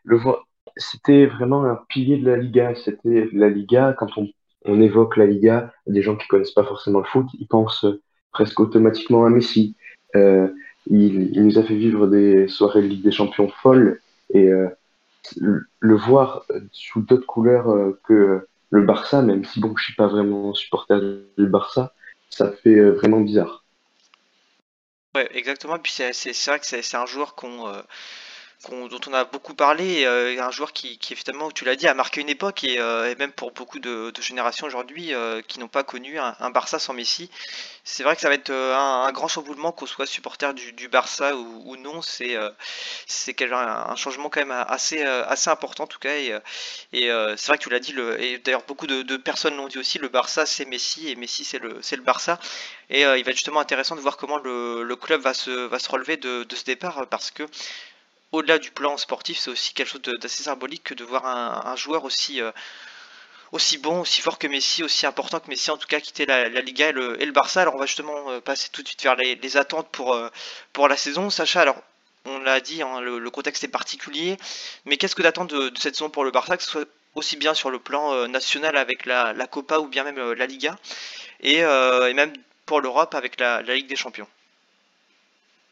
le 0.03 0.17
voir, 0.17 0.47
c'était 0.77 1.27
vraiment 1.27 1.63
un 1.65 1.79
pilier 1.89 2.17
de 2.17 2.25
la 2.25 2.37
Liga. 2.37 2.73
C'était 2.73 3.29
la 3.33 3.49
Liga. 3.49 3.95
Quand 3.99 4.17
on, 4.17 4.29
on 4.65 4.81
évoque 4.81 5.17
la 5.17 5.27
Liga, 5.27 5.71
des 5.85 6.01
gens 6.01 6.15
qui 6.15 6.27
connaissent 6.27 6.53
pas 6.53 6.63
forcément 6.63 6.99
le 6.99 7.05
foot, 7.05 7.27
ils 7.39 7.45
pensent 7.45 7.85
presque 8.31 8.59
automatiquement 8.61 9.25
à 9.25 9.29
Messi. 9.29 9.75
il, 10.15 10.55
il, 10.89 11.45
nous 11.45 11.59
a 11.59 11.63
fait 11.63 11.75
vivre 11.75 12.07
des 12.07 12.47
soirées 12.47 12.81
de 12.81 12.87
Ligue 12.87 13.03
des 13.03 13.11
Champions 13.11 13.49
folles. 13.61 14.01
Et 14.33 14.49
le 15.37 15.95
voir 15.95 16.45
sous 16.71 17.01
d'autres 17.01 17.25
couleurs 17.25 17.69
euh, 17.69 17.99
que 18.03 18.47
le 18.69 18.81
Barça, 18.83 19.21
même 19.21 19.45
si 19.45 19.59
bon, 19.59 19.75
je 19.77 19.83
suis 19.83 19.95
pas 19.95 20.07
vraiment 20.07 20.53
supporter 20.53 20.99
du 21.37 21.47
Barça, 21.47 21.93
ça 22.29 22.51
fait 22.51 22.75
euh, 22.75 22.91
vraiment 22.91 23.19
bizarre. 23.19 23.63
Ouais, 25.15 25.29
exactement. 25.33 25.77
Puis 25.77 25.93
c'est 25.93 26.45
vrai 26.47 26.59
que 26.59 26.65
c'est 26.65 26.97
un 26.97 27.05
joueur 27.05 27.35
qu'on 27.35 27.71
dont 28.69 28.99
on 29.07 29.13
a 29.13 29.25
beaucoup 29.25 29.53
parlé, 29.53 30.05
euh, 30.05 30.41
un 30.41 30.51
joueur 30.51 30.71
qui, 30.71 30.97
qui 30.97 31.13
évidemment, 31.13 31.51
tu 31.51 31.65
l'as 31.65 31.75
dit, 31.75 31.87
a 31.87 31.93
marqué 31.93 32.21
une 32.21 32.29
époque 32.29 32.63
et, 32.63 32.79
euh, 32.79 33.13
même 33.19 33.33
pour 33.33 33.51
beaucoup 33.51 33.79
de, 33.79 34.13
générations 34.21 34.65
aujourd'hui 34.65 35.13
euh, 35.13 35.41
qui 35.41 35.59
n'ont 35.59 35.67
pas 35.67 35.83
connu 35.83 36.17
un, 36.17 36.49
Barça 36.51 36.79
sans 36.79 36.93
Messi. 36.93 37.29
C'est 37.83 38.03
vrai 38.03 38.15
que 38.15 38.21
ça 38.21 38.29
va 38.29 38.35
être 38.35 38.51
un, 38.51 39.11
grand 39.11 39.27
chamboulement 39.27 39.71
qu'on 39.73 39.85
soit 39.85 40.05
supporter 40.05 40.53
du, 40.53 40.87
Barça 40.87 41.35
ou, 41.35 41.75
non. 41.77 42.01
C'est 42.01 42.37
c'est 43.07 43.41
un, 43.51 43.95
changement 43.95 44.29
quand 44.29 44.39
même 44.39 44.51
assez 44.51 45.01
assez 45.03 45.49
important 45.49 45.83
en 45.83 45.87
tout 45.87 45.99
cas. 45.99 46.15
Et, 46.15 46.33
et 46.93 47.09
c'est 47.35 47.47
vrai 47.47 47.57
que 47.57 47.63
tu 47.63 47.69
l'as 47.69 47.79
dit. 47.79 47.93
Et 48.19 48.37
d'ailleurs 48.39 48.63
beaucoup 48.67 48.87
de, 48.87 49.17
personnes 49.17 49.57
l'ont 49.57 49.67
dit 49.67 49.79
aussi. 49.79 49.99
Le 49.99 50.07
Barça 50.07 50.45
c'est 50.45 50.65
Messi 50.65 51.09
et 51.09 51.15
Messi 51.15 51.43
c'est 51.43 51.59
le 51.59 51.81
le 51.91 52.03
Barça. 52.03 52.39
Et 52.89 53.01
il 53.01 53.05
va 53.05 53.17
être 53.17 53.31
justement 53.31 53.59
intéressant 53.59 53.95
de 53.95 54.01
voir 54.01 54.17
comment 54.17 54.37
le, 54.37 54.95
club 54.95 55.21
va 55.21 55.33
se 55.33 55.51
va 55.51 55.79
se 55.79 55.89
relever 55.89 56.17
de 56.17 56.45
ce 56.55 56.63
départ 56.63 57.07
parce 57.09 57.31
que 57.31 57.43
au-delà 58.33 58.57
du 58.57 58.71
plan 58.71 58.97
sportif, 58.97 59.37
c'est 59.37 59.51
aussi 59.51 59.73
quelque 59.73 59.87
chose 59.87 60.01
d'assez 60.01 60.43
symbolique 60.43 60.83
que 60.83 60.93
de 60.95 61.03
voir 61.03 61.25
un, 61.25 61.75
joueur 61.75 62.03
aussi, 62.03 62.41
euh, 62.41 62.51
aussi 63.51 63.77
bon, 63.77 64.01
aussi 64.01 64.21
fort 64.21 64.39
que 64.39 64.47
Messi, 64.47 64.83
aussi 64.83 65.05
important 65.05 65.39
que 65.39 65.47
Messi, 65.49 65.69
en 65.69 65.77
tout 65.77 65.87
cas, 65.87 65.99
quitter 65.99 66.25
la, 66.25 66.49
Liga 66.49 66.89
et 66.89 66.91
le, 66.91 67.31
Barça. 67.31 67.61
Alors, 67.61 67.75
on 67.75 67.77
va 67.77 67.85
justement 67.85 68.31
euh, 68.31 68.41
passer 68.41 68.69
tout 68.71 68.81
de 68.81 68.87
suite 68.87 69.03
vers 69.03 69.15
les, 69.15 69.57
attentes 69.57 69.87
pour, 69.91 70.13
euh, 70.13 70.29
pour 70.73 70.87
la 70.87 70.97
saison. 70.97 71.29
Sacha, 71.29 71.61
alors, 71.61 71.77
on 72.25 72.39
l'a 72.39 72.59
dit, 72.59 72.81
hein, 72.81 73.01
le, 73.01 73.29
contexte 73.29 73.63
est 73.63 73.67
particulier, 73.67 74.37
mais 74.85 74.97
qu'est-ce 74.97 75.15
que 75.15 75.21
d'attendre 75.21 75.55
de, 75.55 75.71
cette 75.77 75.93
saison 75.93 76.09
pour 76.09 76.23
le 76.23 76.31
Barça, 76.31 76.57
que 76.57 76.63
ce 76.63 76.69
soit 76.69 76.87
aussi 77.13 77.37
bien 77.37 77.53
sur 77.53 77.69
le 77.69 77.77
plan 77.77 78.27
national 78.27 78.77
avec 78.77 79.05
la, 79.05 79.35
Copa 79.45 79.77
ou 79.77 79.87
bien 79.87 80.03
même 80.03 80.31
la 80.33 80.47
Liga, 80.47 80.75
et, 81.41 81.61
même 81.61 82.33
pour 82.65 82.81
l'Europe 82.81 83.13
avec 83.13 83.39
la 83.39 83.61
Ligue 83.61 83.87
des 83.87 83.95
Champions? 83.95 84.27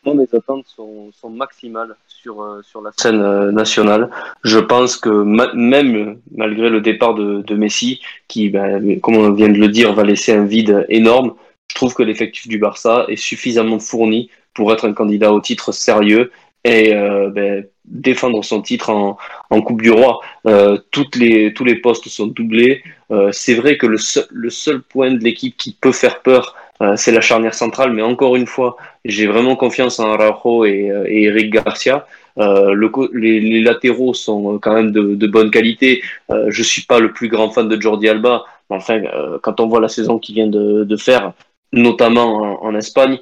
Mes 0.06 0.28
attentes 0.34 0.66
sont, 0.68 1.12
sont 1.12 1.30
maximales 1.30 1.96
sur, 2.08 2.42
euh, 2.42 2.62
sur 2.64 2.82
la 2.82 2.92
scène 2.98 3.22
euh, 3.22 3.52
nationale. 3.52 4.10
Je 4.44 4.60
pense 4.60 4.98
que 4.98 5.10
même 5.10 6.20
malgré 6.36 6.70
le 6.70 6.82
départ 6.82 7.14
de, 7.14 7.42
de 7.42 7.56
Messi, 7.56 8.02
qui, 8.28 8.50
ben, 8.50 9.00
comme 9.00 9.18
on 9.18 9.32
vient 9.32 9.50
de 9.50 9.58
le 9.60 9.68
dire, 9.68 9.94
va 9.94 10.04
laisser 10.04 10.34
un 10.34 10.46
vide 10.46 10.86
énorme, 10.90 11.34
je 11.68 11.76
trouve 11.76 11.94
que 11.94 12.04
l'effectif 12.04 12.48
du 12.48 12.58
Barça 12.58 13.06
est 13.08 13.16
suffisamment 13.16 13.80
fourni 13.80 14.30
pour 14.54 14.74
être 14.74 14.86
un 14.86 14.94
candidat 14.94 15.32
au 15.32 15.40
titre 15.40 15.72
sérieux 15.72 16.32
et 16.64 16.94
ben, 16.94 17.66
défendre 17.86 18.44
son 18.44 18.62
titre 18.62 18.90
en, 18.90 19.18
en 19.50 19.62
Coupe 19.62 19.82
du 19.82 19.92
Roi. 19.92 20.20
Euh, 20.48 20.78
toutes 20.92 21.16
les, 21.16 21.54
tous 21.54 21.66
les 21.66 21.76
postes 21.76 22.08
sont 22.08 22.28
doublés. 22.28 22.84
Euh, 23.12 23.30
c'est 23.32 23.54
vrai 23.54 23.78
que 23.78 23.86
le 23.86 23.98
seul, 23.98 24.26
le 24.30 24.50
seul 24.50 24.82
point 24.82 25.12
de 25.12 25.24
l'équipe 25.24 25.56
qui 25.58 25.74
peut 25.74 25.92
faire 25.92 26.22
peur, 26.22 26.56
euh, 26.82 26.96
c'est 26.96 27.12
la 27.12 27.22
charnière 27.22 27.54
centrale, 27.54 27.94
mais 27.94 28.02
encore 28.02 28.36
une 28.36 28.48
fois, 28.48 28.76
j'ai 29.06 29.28
vraiment 29.28 29.56
confiance 29.56 30.00
en 30.00 30.12
Araujo 30.12 30.66
et, 30.66 30.90
euh, 30.90 31.06
Eric 31.08 31.52
Garcia. 31.52 32.08
Euh, 32.40 32.74
le, 32.74 32.92
les, 33.14 33.62
latéraux 33.62 34.14
sont 34.14 34.58
quand 34.60 34.74
même 34.74 34.92
de, 34.92 35.28
bonne 35.28 35.52
qualité. 35.52 36.02
Euh, 36.32 36.48
je 36.50 36.64
suis 36.64 36.84
pas 36.84 37.00
le 37.00 37.14
plus 37.14 37.28
grand 37.28 37.52
fan 37.52 37.68
de 37.68 37.80
Jordi 37.80 38.10
Alba, 38.10 38.44
mais 38.70 38.78
enfin, 38.78 39.02
quand 39.44 39.60
on 39.60 39.68
voit 39.68 39.82
la 39.82 39.90
saison 39.90 40.18
qu'il 40.18 40.36
vient 40.36 40.48
de, 40.48 40.98
faire, 40.98 41.34
notamment 41.74 42.64
en, 42.64 42.74
Espagne, 42.74 43.20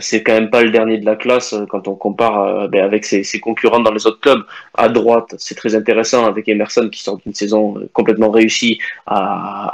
c'est 0.00 0.22
quand 0.22 0.32
même 0.32 0.50
pas 0.50 0.62
le 0.62 0.70
dernier 0.70 0.98
de 0.98 1.06
la 1.06 1.14
classe 1.14 1.54
quand 1.70 1.86
on 1.86 1.94
compare 1.94 2.68
ben, 2.68 2.84
avec 2.84 3.04
ses, 3.04 3.40
concurrents 3.40 3.80
dans 3.80 3.92
les 3.92 4.06
autres 4.08 4.20
clubs. 4.20 4.42
À 4.74 4.88
droite, 4.88 5.34
c'est 5.38 5.54
très 5.54 5.76
intéressant 5.76 6.26
avec 6.26 6.48
Emerson 6.48 6.88
qui 6.90 7.00
sort 7.00 7.18
d'une 7.18 7.32
saison 7.32 7.76
complètement 7.92 8.30
réussie 8.30 8.80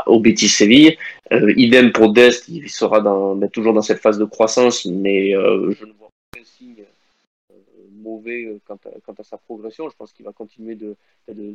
au 0.06 0.20
Betis 0.20 0.48
Séville. 0.48 0.98
Idem 1.56 1.92
pour 1.92 2.12
Dest, 2.12 2.48
il 2.48 2.68
sera 2.68 3.02
toujours 3.52 3.72
dans 3.72 3.82
cette 3.82 4.00
phase 4.00 4.18
de 4.18 4.24
croissance, 4.24 4.86
mais 4.86 5.30
je 5.32 5.84
ne 5.84 5.92
vois 5.98 6.10
aucun 6.32 6.44
signe 6.44 6.84
mauvais 8.02 8.60
quant 8.66 8.78
à, 9.18 9.24
sa 9.24 9.36
progression. 9.36 9.88
Je 9.88 9.96
pense 9.96 10.12
qu'il 10.12 10.24
va 10.24 10.32
continuer 10.32 10.74
de, 10.76 10.96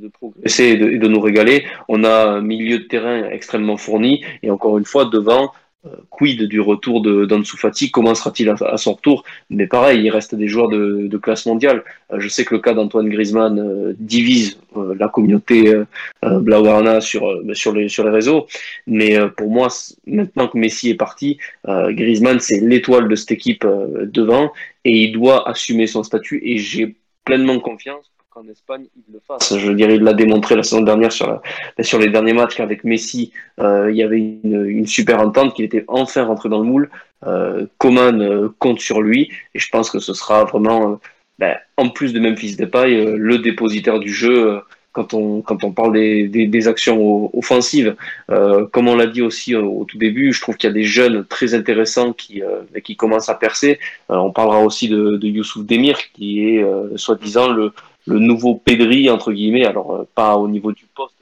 progresser 0.10 0.64
et 0.64 0.78
de, 0.78 1.08
nous 1.08 1.20
régaler. 1.20 1.66
On 1.88 2.04
a 2.04 2.26
un 2.26 2.42
milieu 2.42 2.80
de 2.80 2.84
terrain 2.84 3.30
extrêmement 3.30 3.78
fourni 3.78 4.24
et 4.42 4.52
encore 4.52 4.78
une 4.78 4.86
fois 4.86 5.06
devant 5.06 5.46
euh, 5.46 5.48
quid 6.10 6.44
du 6.44 6.60
retour 6.60 7.02
d'Ansu 7.02 7.58
Fati 7.58 7.92
Comment 7.92 8.16
sera-t-il 8.16 8.50
à, 8.50 8.78
son 8.78 8.94
retour? 8.94 9.24
Mais 9.50 9.68
pareil, 9.68 10.02
il 10.04 10.10
reste 10.10 10.36
des 10.36 10.48
joueurs 10.48 10.70
de, 10.70 11.18
classe 11.18 11.46
mondiale. 11.46 11.84
Euh, 12.12 12.20
je 12.20 12.28
sais 12.28 12.44
que 12.44 12.56
le 12.56 12.62
cas 12.62 12.74
d'Antoine 12.74 13.10
Griezmann 13.10 13.60
euh, 13.60 13.94
divise 13.98 14.60
la 14.76 15.08
communauté 15.08 15.72
Blaugrana 16.24 17.00
sur 17.00 17.42
sur 17.54 17.74
les 17.74 17.90
sur 17.90 18.04
les 18.04 18.10
réseaux, 18.10 18.48
mais 18.88 19.20
pour 19.38 19.52
moi, 19.52 19.68
maintenant 20.08 20.48
que 20.48 20.58
Messi 20.58 20.90
est 20.90 20.96
parti, 20.96 21.38
Griezmann 21.68 22.40
c'est 22.40 22.60
l'étoile 22.60 23.08
de 23.08 23.16
cette 23.16 23.32
équipe 23.32 23.68
devant. 24.02 24.52
Et 24.84 25.04
il 25.04 25.12
doit 25.12 25.48
assumer 25.48 25.86
son 25.86 26.02
statut. 26.02 26.42
Et 26.44 26.58
j'ai 26.58 26.96
pleinement 27.24 27.60
confiance 27.60 28.12
qu'en 28.34 28.48
Espagne, 28.48 28.86
il 28.96 29.14
le 29.14 29.20
fasse. 29.26 29.56
Je 29.58 29.68
veux 29.68 29.76
dire, 29.76 29.90
il 29.92 30.02
l'a 30.02 30.14
démontré 30.14 30.56
la 30.56 30.64
saison 30.64 30.82
dernière 30.82 31.12
sur, 31.12 31.42
les 32.00 32.10
derniers 32.10 32.34
matchs 32.34 32.56
qu'avec 32.56 32.84
Messi, 32.84 33.32
euh, 33.60 33.92
il 33.92 33.98
y 33.98 34.04
avait 34.04 34.18
une, 34.18 34.88
super 34.88 35.20
entente, 35.20 35.54
qu'il 35.54 35.66
était 35.66 35.86
enfin 35.88 36.24
rentré 36.24 36.50
dans 36.50 36.60
le 36.60 36.66
moule. 36.66 36.90
Euh, 37.26 37.68
Coman 37.78 38.22
euh, 38.22 38.50
compte 38.60 38.80
sur 38.80 39.02
lui 39.02 39.32
et 39.56 39.60
je 39.60 39.70
pense 39.70 39.90
que 39.90 40.00
ce 40.00 40.14
sera 40.14 40.44
vraiment, 40.44 41.00
ben, 41.40 41.56
en 41.78 41.90
plus 41.90 42.12
de 42.12 42.20
Memphis 42.20 42.56
Depay, 42.56 43.16
le 43.16 43.38
dépositaire 43.38 44.00
du 44.00 44.12
jeu 44.12 44.62
quand 44.92 45.16
on, 45.16 45.42
parle 45.72 45.94
des, 45.94 46.68
actions 46.68 47.36
offensives. 47.36 47.96
Comme 48.28 48.88
on 48.88 48.96
l'a 48.96 49.08
dit 49.08 49.24
aussi 49.24 49.56
au, 49.56 49.86
tout 49.86 49.98
début, 49.98 50.34
je 50.34 50.42
trouve 50.42 50.56
qu'il 50.56 50.68
y 50.68 50.72
a 50.72 50.74
des 50.74 50.84
jeunes 50.84 51.26
très 51.26 51.56
intéressants 51.56 52.14
qui, 52.14 52.44
qui 52.84 52.96
commencent 52.96 53.30
à 53.30 53.34
percer. 53.34 53.80
On 54.10 54.32
parlera 54.32 54.60
aussi 54.60 54.90
de, 54.90 55.18
de 55.18 55.28
Youssouf 55.28 55.66
Demir, 55.66 55.98
qui 56.14 56.46
est 56.46 56.64
soi-disant 56.96 57.52
le, 57.52 57.74
le 58.06 58.20
nouveau 58.20 58.56
Pedri, 58.56 59.10
entre 59.10 59.32
guillemets, 59.32 59.66
alors 59.66 59.96
euh, 59.96 60.08
pas 60.16 60.36
au 60.38 60.48
niveau 60.48 60.72
du 60.72 60.86
poste, 60.96 61.16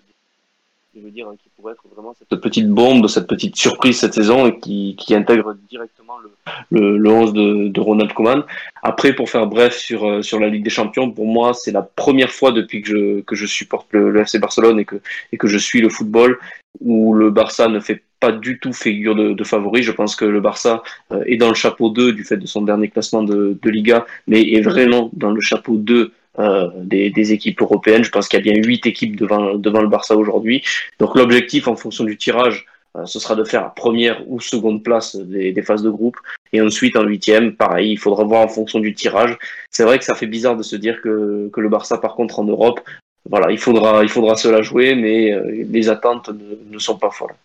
je 0.96 1.00
veux 1.00 1.12
dire, 1.12 1.28
hein, 1.30 1.36
qui 1.42 1.50
pourrait 1.56 1.74
être 1.74 1.84
vraiment 1.96 2.14
cette 2.18 2.42
petite 2.42 2.68
bombe, 2.68 3.08
cette 3.08 3.28
petite 3.28 3.56
surprise 3.56 3.98
cette 4.00 4.14
saison 4.14 4.48
et 4.48 4.60
qui, 4.60 4.96
qui 4.98 5.16
intègre 5.16 5.56
directement 5.70 6.16
le, 6.20 6.32
le, 6.70 6.98
le 6.98 7.10
11 7.10 7.34
de, 7.34 7.68
de, 7.70 7.80
Ronald 7.80 8.12
Koeman. 8.14 8.44
Après, 8.84 9.14
pour 9.14 9.30
faire 9.30 9.48
bref 9.48 9.78
sur, 9.78 10.06
euh, 10.06 10.22
sur 10.22 10.40
la 10.40 10.50
Ligue 10.50 10.64
des 10.64 10.70
Champions, 10.70 11.10
pour 11.10 11.28
moi, 11.28 11.54
c'est 11.54 11.72
la 11.72 11.82
première 11.82 12.32
fois 12.32 12.52
depuis 12.52 12.82
que 12.82 12.90
je, 12.90 13.22
que 13.22 13.36
je 13.36 13.46
supporte 13.46 13.88
le, 13.92 14.12
le, 14.12 14.22
FC 14.22 14.40
Barcelone 14.40 14.80
et 14.80 14.86
que, 14.86 14.98
et 15.32 15.38
que 15.38 15.48
je 15.48 15.58
suis 15.58 15.82
le 15.82 15.90
football 15.90 16.38
où 16.80 17.14
le 17.14 17.30
Barça 17.30 17.68
ne 17.68 17.80
fait 17.80 18.04
pas 18.20 18.32
du 18.32 18.60
tout 18.60 18.74
figure 18.74 19.16
de, 19.16 19.34
de 19.34 19.44
favori. 19.44 19.84
Je 19.84 19.92
pense 19.92 20.16
que 20.16 20.26
le 20.26 20.42
Barça 20.42 20.84
euh, 21.12 21.24
est 21.26 21.38
dans 21.38 21.50
le 21.50 21.56
chapeau 21.56 21.90
2 21.90 22.12
du 22.12 22.24
fait 22.24 22.38
de 22.38 22.46
son 22.46 22.62
dernier 22.62 22.90
classement 22.90 23.24
de, 23.24 23.58
de 23.62 23.70
Liga, 23.70 24.06
mais 24.28 24.42
est 24.42 24.62
vraiment 24.62 25.10
dans 25.14 25.32
le 25.32 25.42
chapeau 25.42 25.78
2 25.78 26.12
euh, 26.40 26.70
des, 26.76 27.34
équipes 27.34 27.62
européennes. 27.62 28.04
Je 28.04 28.10
pense 28.10 28.28
qu'il 28.28 28.38
y 28.38 28.42
a 28.42 28.54
bien 28.54 28.62
huit 28.64 28.86
équipes 28.86 29.16
devant, 29.16 29.56
devant 29.56 29.82
le 29.82 29.88
Barça 29.88 30.16
aujourd'hui. 30.16 30.64
Donc 31.00 31.16
l'objectif 31.16 31.68
en 31.68 31.76
fonction 31.76 32.04
du 32.04 32.18
tirage, 32.18 32.66
euh, 32.98 33.06
ce 33.06 33.20
sera 33.20 33.36
de 33.36 33.44
faire 33.44 33.74
première 33.74 34.22
ou 34.28 34.40
seconde 34.40 34.84
place 34.84 35.16
des, 35.16 35.62
phases 35.62 35.84
de 35.84 35.90
groupe. 35.90 36.18
Et 36.54 36.62
ensuite, 36.62 36.96
en 36.96 37.04
huitième, 37.04 37.56
pareil, 37.56 37.92
il 37.92 37.98
faudra 37.98 38.24
voir 38.24 38.42
en 38.42 38.48
fonction 38.48 38.80
du 38.80 38.94
tirage. 38.94 39.38
C'est 39.70 39.84
vrai 39.84 40.00
que 40.00 40.06
ça 40.06 40.16
fait 40.16 40.28
bizarre 40.28 40.58
de 40.58 40.64
se 40.64 40.76
dire 40.76 41.02
que, 41.02 41.50
que 41.52 41.62
le 41.62 41.70
Barça, 41.70 41.98
par 41.98 42.16
contre, 42.16 42.40
en 42.40 42.44
Europe, 42.44 42.82
voilà, 43.30 43.52
il 43.52 43.60
faudra, 43.60 44.04
il 44.04 44.10
faudra 44.10 44.36
se 44.36 44.48
la 44.48 44.62
jouer, 44.62 44.96
mais 44.96 45.32
euh, 45.32 45.66
les 45.70 45.90
attentes 45.90 46.30
ne 46.70 46.80
sont 46.80 46.98
pas 46.98 47.12
folles. 47.12 47.36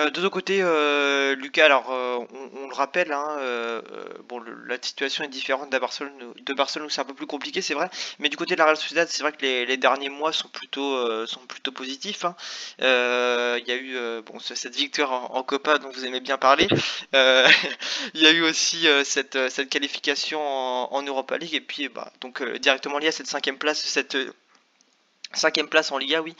Euh, 0.00 0.10
de 0.10 0.20
deux 0.20 0.30
côtés, 0.30 0.60
euh, 0.62 1.34
Lucas, 1.36 1.66
alors 1.66 1.90
euh, 1.90 2.18
on, 2.62 2.68
le 2.68 2.74
rappelle, 2.74 3.12
hein, 3.12 3.38
la 4.66 4.76
situation 4.80 5.24
est 5.24 5.28
différente 5.28 5.70
de 5.70 5.78
Barcelone, 5.78 6.12
de 6.18 6.54
c'est 6.88 7.00
un 7.00 7.04
peu 7.04 7.14
plus 7.14 7.26
compliqué, 7.26 7.60
c'est 7.60 7.74
vrai, 7.74 7.90
mais 8.18 8.28
du 8.28 8.36
côté 8.36 8.54
de 8.54 8.58
la 8.58 8.66
Real 8.66 8.76
Sociedad, 8.76 9.08
c'est 9.08 9.22
vrai 9.22 9.32
que 9.32 9.42
les, 9.42 9.76
derniers 9.76 10.08
mois 10.08 10.32
sont 10.32 10.48
plutôt, 10.48 10.96
positifs. 11.74 12.24
Hein. 12.24 12.34
Il 12.78 13.64
y 13.66 13.72
a 13.72 13.76
eu 13.76 13.96
cette 14.40 14.76
victoire 14.76 15.34
en, 15.34 15.42
Copa 15.42 15.78
dont 15.78 15.90
vous 15.90 16.04
aimez 16.04 16.20
bien 16.20 16.38
parler. 16.38 16.68
Il 17.12 18.20
y 18.20 18.26
a 18.26 18.30
eu 18.30 18.42
aussi 18.42 18.86
cette, 19.04 19.68
qualification 19.68 20.40
en, 20.40 20.92
en, 20.92 21.02
Europa 21.02 21.38
League 21.38 21.54
et 21.54 21.60
puis 21.60 21.88
bah, 21.88 22.12
donc 22.20 22.42
directement 22.58 22.98
lié 22.98 23.08
à 23.08 23.12
cette 23.12 23.26
cinquième 23.26 23.58
place, 23.58 23.80
cette 23.80 24.16
Cinquième 25.32 25.68
place 25.68 25.92
en 25.92 25.98
Liga, 25.98 26.22
oui. 26.22 26.34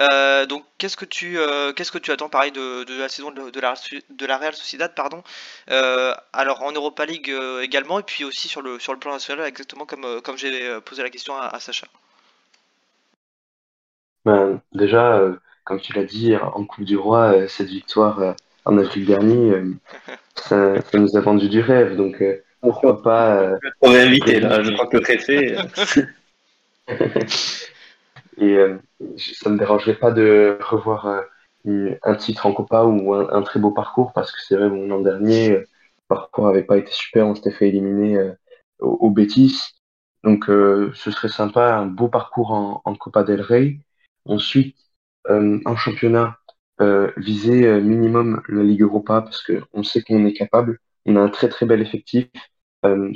Euh, 0.00 0.46
donc, 0.46 0.64
qu'est-ce 0.76 0.96
que 0.96 1.04
tu, 1.04 1.38
euh, 1.38 1.72
qu'est-ce 1.72 1.92
que 1.92 1.98
tu 1.98 2.10
attends, 2.10 2.28
pareil, 2.28 2.50
de, 2.50 2.82
de 2.82 2.98
la 2.98 3.08
saison 3.08 3.30
de, 3.30 3.50
de, 3.50 3.60
la, 3.60 3.74
de 4.10 4.26
la 4.26 4.36
Real 4.36 4.52
Sociedad, 4.52 4.92
pardon. 4.96 5.22
Euh, 5.70 6.12
alors, 6.32 6.60
en 6.62 6.72
Europa 6.72 7.06
League 7.06 7.30
euh, 7.30 7.60
également, 7.62 8.00
et 8.00 8.02
puis 8.02 8.24
aussi 8.24 8.48
sur 8.48 8.60
le, 8.60 8.80
sur 8.80 8.92
le 8.92 8.98
plan 8.98 9.12
national, 9.12 9.46
exactement 9.46 9.86
comme, 9.86 10.04
euh, 10.04 10.20
comme 10.20 10.36
j'ai 10.36 10.68
euh, 10.68 10.80
posé 10.80 11.04
la 11.04 11.10
question 11.10 11.36
à, 11.36 11.46
à 11.46 11.60
Sacha. 11.60 11.86
Ben, 14.24 14.60
déjà, 14.72 15.20
comme 15.62 15.80
tu 15.80 15.92
l'as 15.92 16.04
dit, 16.04 16.34
en 16.36 16.64
Coupe 16.64 16.84
du 16.84 16.96
Roi, 16.96 17.46
cette 17.46 17.68
victoire 17.68 18.34
en 18.64 18.76
avril 18.76 19.06
dernier, 19.06 19.52
ça, 20.34 20.80
ça, 20.80 20.98
nous 20.98 21.16
a 21.16 21.20
vendu 21.20 21.48
du 21.48 21.60
rêve. 21.60 21.94
Donc, 21.94 22.20
pourquoi 22.60 23.02
pas. 23.02 23.52
On 23.82 23.92
est 23.92 24.00
invité, 24.00 24.40
là, 24.40 24.64
je 24.64 24.72
crois 24.72 24.88
que 24.88 24.96
le 24.96 25.02
préfet. 25.02 25.56
Et 28.42 28.56
euh, 28.56 28.76
ça 29.16 29.48
ne 29.48 29.54
me 29.54 29.58
dérangerait 29.58 29.94
pas 29.94 30.10
de 30.10 30.58
revoir 30.60 31.06
euh, 31.66 31.94
un 32.02 32.14
titre 32.16 32.44
en 32.46 32.52
Copa 32.52 32.84
ou 32.84 33.14
un, 33.14 33.42
très 33.42 33.60
beau 33.60 33.70
parcours 33.70 34.12
parce 34.12 34.32
que 34.32 34.40
c'est 34.42 34.56
vrai, 34.56 34.68
mon 34.68 34.88
l'an 34.88 35.00
dernier, 35.00 35.52
euh, 35.52 35.58
le 35.60 35.66
parcours 36.08 36.46
n'avait 36.48 36.64
pas 36.64 36.76
été 36.76 36.90
super, 36.90 37.28
on 37.28 37.36
s'était 37.36 37.52
fait 37.52 37.68
éliminer 37.68 38.32
au, 38.80 38.90
au 39.00 39.10
Bétis. 39.10 39.60
Donc, 40.24 40.46
ce 40.46 41.10
serait 41.10 41.28
sympa, 41.28 41.74
un 41.74 41.86
beau 41.86 42.08
parcours 42.08 42.52
en, 42.52 42.94
Copa 42.96 43.24
del 43.24 43.40
Rey. 43.40 43.78
Ensuite, 44.24 44.76
en 45.28 45.76
championnat, 45.76 46.36
viser 47.16 47.80
minimum 47.80 48.42
la 48.48 48.62
Ligue 48.62 48.82
Europa 48.82 49.22
parce 49.22 49.42
qu'on 49.42 49.82
sait 49.82 50.02
qu'on 50.02 50.26
est 50.26 50.32
capable. 50.32 50.78
On 51.06 51.16
a 51.16 51.20
un 51.20 51.28
très 51.28 51.48
très 51.48 51.66
bel 51.66 51.80
effectif, 51.80 52.28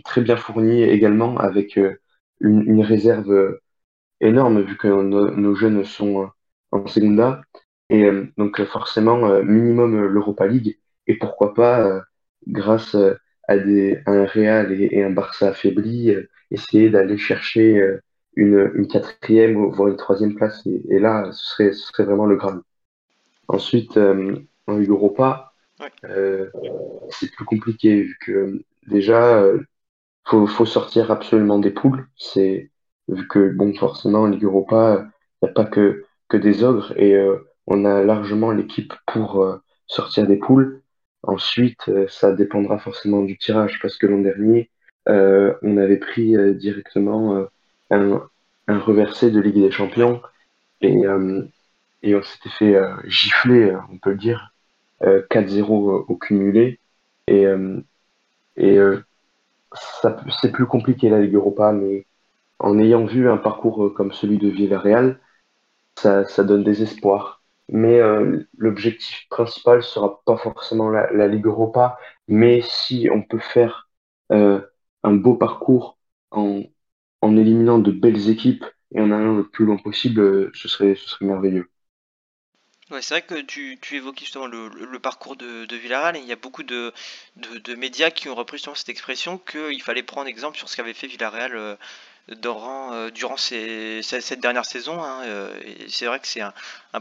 très 0.04 0.20
bien 0.20 0.36
fourni 0.36 0.82
également 0.82 1.36
avec 1.38 1.78
une 2.40 2.82
réserve 2.82 3.58
énorme 4.20 4.62
vu 4.62 4.76
que 4.76 4.88
nos 4.88 5.54
jeunes 5.54 5.84
sont 5.84 6.30
en 6.72 6.86
Segunda. 6.86 7.42
Et 7.90 8.04
euh, 8.04 8.26
donc 8.36 8.60
euh, 8.60 8.66
forcément, 8.66 9.26
euh, 9.26 9.42
minimum 9.42 10.06
l'Europa 10.06 10.46
League. 10.46 10.78
Et 11.06 11.16
pourquoi 11.18 11.54
pas, 11.54 12.02
grâce 12.48 12.96
à, 13.48 13.58
des, 13.58 14.02
un 14.06 14.24
Real 14.26 14.72
et, 14.72 15.04
un 15.04 15.10
Barça 15.10 15.48
affaibli, 15.48 16.12
essayer 16.50 16.90
d'aller 16.90 17.16
chercher 17.16 17.80
une, 18.34 18.72
une 18.74 18.88
quatrième 18.88 19.70
voire 19.70 19.88
une 19.88 19.96
troisième 19.96 20.34
place. 20.34 20.66
Et, 20.66 20.98
là, 20.98 21.30
ce 21.32 21.46
serait, 21.46 21.72
ce 21.72 21.86
serait 21.86 22.04
vraiment 22.04 22.26
le 22.26 22.34
Graal. 22.36 22.60
Ensuite, 23.46 23.96
en 23.96 24.78
Europa, 24.80 25.52
c'est 26.02 27.30
plus 27.36 27.44
compliqué 27.44 28.02
vu 28.02 28.18
que 28.20 28.64
déjà, 28.88 29.44
faut, 30.24 30.48
faut 30.48 30.66
sortir 30.66 31.12
absolument 31.12 31.60
des 31.60 31.70
poules. 31.70 32.08
C'est 32.16 32.72
vu 33.08 33.26
que 33.28 33.50
bon, 33.50 33.74
forcément, 33.74 34.22
en 34.22 34.26
Ligue 34.26 34.44
Europa, 34.44 35.06
il 35.42 35.46
n'y 35.46 35.50
a 35.50 35.52
pas 35.52 35.64
que 35.64 36.04
que 36.28 36.36
des 36.36 36.64
ogres 36.64 36.92
et 36.96 37.14
euh, 37.14 37.36
on 37.66 37.84
a 37.84 38.02
largement 38.02 38.50
l'équipe 38.50 38.92
pour 39.06 39.42
euh, 39.42 39.62
sortir 39.86 40.26
des 40.26 40.36
poules. 40.36 40.82
Ensuite, 41.22 41.88
euh, 41.88 42.06
ça 42.08 42.32
dépendra 42.32 42.78
forcément 42.78 43.22
du 43.22 43.38
tirage 43.38 43.78
parce 43.80 43.96
que 43.96 44.06
l'an 44.06 44.18
dernier, 44.20 44.70
on 45.08 45.76
avait 45.76 45.98
pris 45.98 46.34
directement 46.56 47.46
un, 47.90 48.28
un, 48.66 48.78
reversé 48.80 49.30
de 49.30 49.38
Ligue 49.38 49.62
des 49.62 49.70
Champions 49.70 50.20
et, 50.80 50.96
et 52.02 52.14
on 52.16 52.22
s'était 52.24 52.50
fait 52.50 52.76
gifler, 53.04 53.76
on 53.92 53.98
peut 53.98 54.10
le 54.10 54.16
dire, 54.16 54.52
4-0 55.02 56.06
au 56.08 56.16
cumulé. 56.16 56.80
Et, 57.28 57.46
et 58.56 58.78
c'est 60.40 60.50
plus 60.50 60.66
compliqué 60.66 61.08
la 61.08 61.20
Ligue 61.20 61.34
Europa, 61.34 61.70
mais 61.70 62.04
en 62.58 62.78
ayant 62.78 63.04
vu 63.04 63.28
un 63.28 63.36
parcours 63.36 63.92
comme 63.94 64.12
celui 64.12 64.38
de 64.38 64.48
Villarreal, 64.48 65.20
ça, 65.96 66.24
ça 66.24 66.44
donne 66.44 66.64
des 66.64 66.82
espoirs. 66.82 67.42
Mais 67.68 67.98
euh, 67.98 68.46
l'objectif 68.56 69.26
principal 69.28 69.82
sera 69.82 70.22
pas 70.24 70.36
forcément 70.36 70.88
la, 70.88 71.28
Ligue 71.28 71.46
Europa, 71.46 71.98
mais 72.28 72.60
si 72.62 73.08
on 73.12 73.22
peut 73.22 73.40
faire 73.40 73.90
euh, 74.32 74.60
un 75.02 75.14
beau 75.14 75.34
parcours 75.34 75.98
en, 76.30 76.62
en 77.22 77.36
éliminant 77.36 77.78
de 77.78 77.90
belles 77.90 78.30
équipes 78.30 78.64
et 78.94 79.00
en 79.00 79.10
allant 79.10 79.34
le 79.34 79.48
plus 79.48 79.64
loin 79.64 79.78
possible, 79.78 80.20
euh, 80.20 80.50
ce 80.54 80.68
serait, 80.68 80.94
ce 80.94 81.08
serait 81.08 81.24
merveilleux. 81.24 81.68
Ouais, 82.92 83.02
c'est 83.02 83.14
vrai 83.14 83.22
que 83.22 83.40
tu, 83.40 83.78
tu 83.82 83.96
évoquais 83.96 84.24
justement 84.24 84.46
le, 84.46 84.98
parcours 85.00 85.34
de, 85.34 85.74
Villarreal 85.74 86.16
et 86.16 86.20
il 86.20 86.26
y 86.26 86.32
a 86.32 86.36
beaucoup 86.36 86.62
de, 86.62 86.92
de, 87.34 87.58
de 87.58 87.74
médias 87.74 88.12
qui 88.12 88.28
ont 88.28 88.36
repris 88.36 88.60
cette 88.60 88.88
expression 88.88 89.38
qu'il 89.38 89.82
fallait 89.82 90.04
prendre 90.04 90.28
exemple 90.28 90.56
sur 90.56 90.68
ce 90.68 90.76
qu'avait 90.76 90.94
fait 90.94 91.08
Villarreal 91.08 91.78
durant, 92.34 92.92
euh, 92.92 93.10
durant 93.10 93.36
ces, 93.36 94.00
cette 94.02 94.40
dernière 94.40 94.64
saison. 94.64 95.00
Hein, 95.02 95.22
euh, 95.24 95.54
c'est 95.88 96.06
vrai 96.06 96.18
que 96.18 96.26
c'est 96.26 96.40
un, 96.40 96.52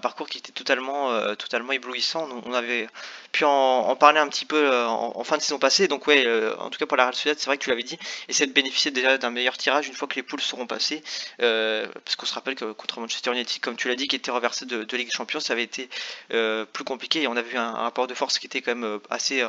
parcours 0.01 0.27
qui 0.27 0.37
était 0.37 0.51
totalement, 0.51 1.11
euh, 1.11 1.35
totalement 1.35 1.71
éblouissant. 1.71 2.27
On 2.45 2.53
avait 2.53 2.87
pu 3.31 3.43
en, 3.45 3.95
parler 3.95 4.19
un 4.19 4.27
petit 4.27 4.45
peu 4.45 4.77
en, 4.85 5.23
fin 5.23 5.37
de 5.37 5.41
saison 5.41 5.57
passée. 5.57 5.87
Donc 5.87 6.05
ouais, 6.07 6.27
en 6.59 6.69
tout 6.69 6.77
cas 6.77 6.85
pour 6.85 6.97
la 6.97 7.03
Real 7.03 7.15
Sociedad, 7.15 7.39
c'est 7.39 7.47
vrai 7.47 7.57
que 7.57 7.63
tu 7.63 7.69
l'avais 7.69 7.83
dit, 7.83 7.97
essayer 8.27 8.45
de 8.45 8.53
bénéficier 8.53 8.91
déjà 8.91 9.17
d'un 9.17 9.31
meilleur 9.31 9.57
tirage 9.57 9.87
une 9.87 9.93
fois 9.93 10.07
que 10.07 10.15
les 10.15 10.23
poules 10.23 10.41
seront 10.41 10.67
passées. 10.67 11.01
parce 11.39 12.15
qu'on 12.17 12.25
se 12.25 12.33
rappelle 12.33 12.55
que 12.55 12.73
contre 12.73 12.99
Manchester 12.99 13.31
United, 13.31 13.61
comme 13.61 13.77
tu 13.77 13.87
l'as 13.87 13.95
dit, 13.95 14.07
qui 14.07 14.17
était 14.17 14.31
reversé 14.31 14.65
de, 14.65 14.95
Ligue 14.95 15.07
des 15.07 15.11
Champions, 15.11 15.39
ça 15.39 15.53
avait 15.53 15.63
été 15.63 15.89
plus 16.29 16.83
compliqué 16.83 17.23
et 17.23 17.27
on 17.27 17.35
a 17.37 17.41
vu 17.41 17.57
un, 17.57 17.71
rapport 17.71 18.07
de 18.07 18.13
force 18.13 18.37
qui 18.37 18.47
était 18.47 18.61
quand 18.61 18.75
même 18.75 18.99
assez, 19.09 19.43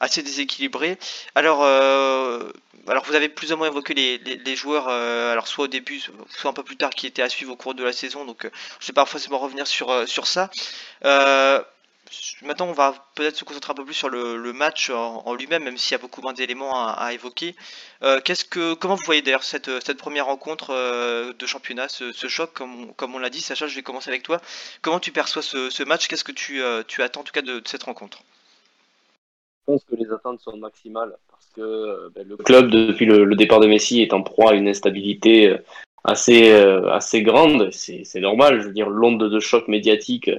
assez 0.00 0.22
déséquilibré. 0.22 0.98
Alors, 1.34 1.62
alors 2.88 3.04
vous 3.04 3.14
avez 3.14 3.28
plus 3.28 3.52
ou 3.52 3.56
moins 3.56 3.66
évoqué 3.66 3.94
les, 3.94 4.18
les, 4.18 4.56
joueurs 4.56 4.88
euh, 4.88 5.32
alors 5.32 5.46
soit 5.46 5.64
au 5.64 5.68
début, 5.68 6.00
soit 6.30 6.50
un 6.50 6.54
peu 6.54 6.62
plus 6.62 6.76
tard, 6.76 6.90
qui 6.90 7.06
était 7.06 7.22
à 7.22 7.28
suivre 7.28 7.52
au 7.52 7.56
cours 7.56 7.74
de 7.74 7.84
la 7.84 7.92
saison. 7.92 8.24
Donc 8.24 8.44
euh, 8.44 8.50
je 8.80 8.86
vais 8.86 8.92
pas 8.94 9.04
forcément 9.04 9.38
revenir 9.38 9.66
sur, 9.66 9.90
euh, 9.90 10.06
sur 10.06 10.26
ça. 10.26 10.50
maintenant, 12.42 12.66
on 12.66 12.72
va 12.72 12.94
peut-être 13.14 13.36
se 13.36 13.44
concentrer 13.44 13.72
un 13.72 13.74
peu 13.74 13.84
plus 13.84 13.94
sur 13.94 14.08
le, 14.08 14.52
match 14.52 14.90
en, 14.90 15.34
lui-même, 15.34 15.64
même 15.64 15.76
s'il 15.76 15.92
y 15.92 15.94
a 15.96 15.98
beaucoup 15.98 16.22
moins 16.22 16.32
d'éléments 16.32 16.88
à, 16.88 17.12
évoquer. 17.12 17.54
qu'est-ce 18.24 18.44
que, 18.44 18.74
comment 18.74 18.94
vous 18.94 19.04
voyez 19.04 19.22
d'ailleurs 19.22 19.44
cette, 19.44 19.84
cette 19.84 19.98
première 19.98 20.26
rencontre 20.26 20.72
de 21.32 21.46
championnat, 21.46 21.88
ce, 21.88 22.28
choc, 22.28 22.52
comme, 22.54 22.94
comme 22.94 23.14
on 23.14 23.18
l'a 23.18 23.30
dit 23.30 23.42
Sacha, 23.42 23.66
je 23.66 23.74
vais 23.74 23.82
commencer 23.82 24.08
avec 24.08 24.22
toi. 24.22 24.40
Comment 24.80 25.00
tu 25.00 25.12
perçois 25.12 25.42
ce, 25.42 25.82
match? 25.84 26.08
Qu'est-ce 26.08 26.24
que 26.24 26.32
tu, 26.32 26.62
tu 26.86 27.02
attends 27.02 27.20
en 27.20 27.24
tout 27.24 27.32
cas 27.32 27.42
de 27.42 27.62
cette 27.66 27.82
rencontre? 27.82 28.22
Pense 29.68 29.84
que 29.84 29.96
les 29.96 30.10
attentes 30.10 30.40
sont 30.40 30.56
maximales 30.56 31.14
que 31.54 31.60
euh, 31.60 32.08
ben, 32.14 32.26
le 32.26 32.36
club, 32.38 32.70
depuis 32.70 33.04
le, 33.04 33.36
départ 33.36 33.60
de 33.60 33.66
Messi, 33.66 34.00
est 34.00 34.14
en 34.14 34.22
proie 34.22 34.52
à 34.52 34.54
une 34.54 34.66
instabilité 34.66 35.48
euh, 35.48 35.58
assez, 36.04 36.50
euh, 36.50 36.90
assez 36.90 37.22
grande. 37.22 37.70
C'est 37.70 38.20
normal, 38.20 38.62
je 38.62 38.68
veux 38.68 38.72
dire, 38.72 38.88
l'onde 38.88 39.30
de 39.30 39.40
choc 39.40 39.68
médiatique 39.68 40.30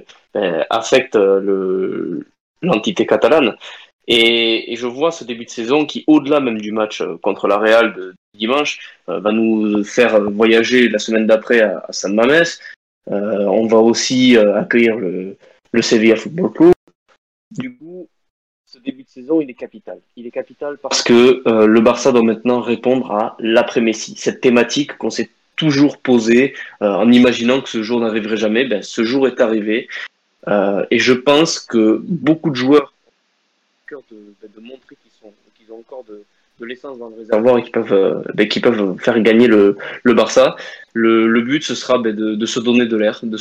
affecte 0.70 1.16
l'entité 2.62 3.06
catalane. 3.06 3.54
Et, 4.08 4.74
je 4.74 4.86
vois 4.86 5.12
ce 5.12 5.22
début 5.22 5.44
de 5.44 5.50
saison 5.50 5.86
qui, 5.86 6.02
au-delà 6.08 6.40
même 6.40 6.60
du 6.60 6.72
match 6.72 7.02
contre 7.22 7.46
la 7.46 7.58
Real 7.58 7.94
de, 7.94 8.14
dimanche, 8.34 8.80
va 9.06 9.32
nous 9.32 9.84
faire 9.84 10.20
voyager 10.30 10.88
la 10.88 10.98
semaine 10.98 11.26
d'après 11.26 11.60
à, 11.60 11.86
San 11.90 12.14
Mames. 12.14 12.52
on 13.06 13.66
va 13.66 13.78
aussi 13.78 14.36
accueillir 14.36 14.96
le, 14.96 15.36
le 15.72 15.82
Sevilla 15.82 16.16
Football 16.16 16.52
Club. 16.52 16.72
Du 17.52 17.76
coup, 17.76 18.08
ce 18.72 18.78
début 18.78 19.02
de 19.02 19.08
saison, 19.08 19.40
il 19.40 19.50
est 19.50 19.54
capital. 19.54 19.98
Il 20.16 20.26
est 20.26 20.30
capital 20.30 20.78
parce 20.78 21.02
que 21.02 21.42
euh, 21.48 21.66
le 21.66 21.80
Barça 21.80 22.12
doit 22.12 22.22
maintenant 22.22 22.60
répondre 22.60 23.10
à 23.10 23.36
l'après-Messi, 23.40 24.14
cette 24.16 24.40
thématique 24.40 24.96
qu'on 24.96 25.10
s'est 25.10 25.30
toujours 25.56 25.98
posée 25.98 26.54
euh, 26.80 26.88
en 26.88 27.10
imaginant 27.10 27.60
que 27.60 27.68
ce 27.68 27.82
jour 27.82 28.00
n'arriverait 28.00 28.36
jamais. 28.36 28.64
Ben, 28.66 28.82
ce 28.82 29.02
jour 29.02 29.26
est 29.26 29.40
arrivé. 29.40 29.88
Euh, 30.46 30.86
et 30.90 31.00
je 31.00 31.12
pense 31.12 31.58
que 31.58 32.00
beaucoup 32.04 32.50
de 32.50 32.54
joueurs 32.54 32.94
ont 33.92 34.02
de, 34.10 34.48
de 34.54 34.60
montrer 34.60 34.96
qu'ils 35.56 35.72
ont 35.72 35.78
encore 35.78 36.04
de, 36.04 36.22
de 36.60 36.66
l'essence 36.66 36.98
dans 36.98 37.08
le 37.08 37.16
réservoir 37.16 37.58
et 37.58 37.62
qui 37.62 37.70
peuvent, 37.70 37.92
euh, 37.92 38.22
ben, 38.34 38.46
qui 38.46 38.60
peuvent 38.60 38.96
faire 38.98 39.20
gagner 39.20 39.46
le, 39.48 39.76
Barça. 40.04 40.56
Le, 40.92 41.40
but, 41.40 41.62
ce 41.62 41.74
sera 41.74 41.98
ben, 41.98 42.14
de, 42.14 42.46
se 42.46 42.60
donner 42.60 42.86
de 42.86 42.96
l'air, 42.96 43.20
de, 43.22 43.38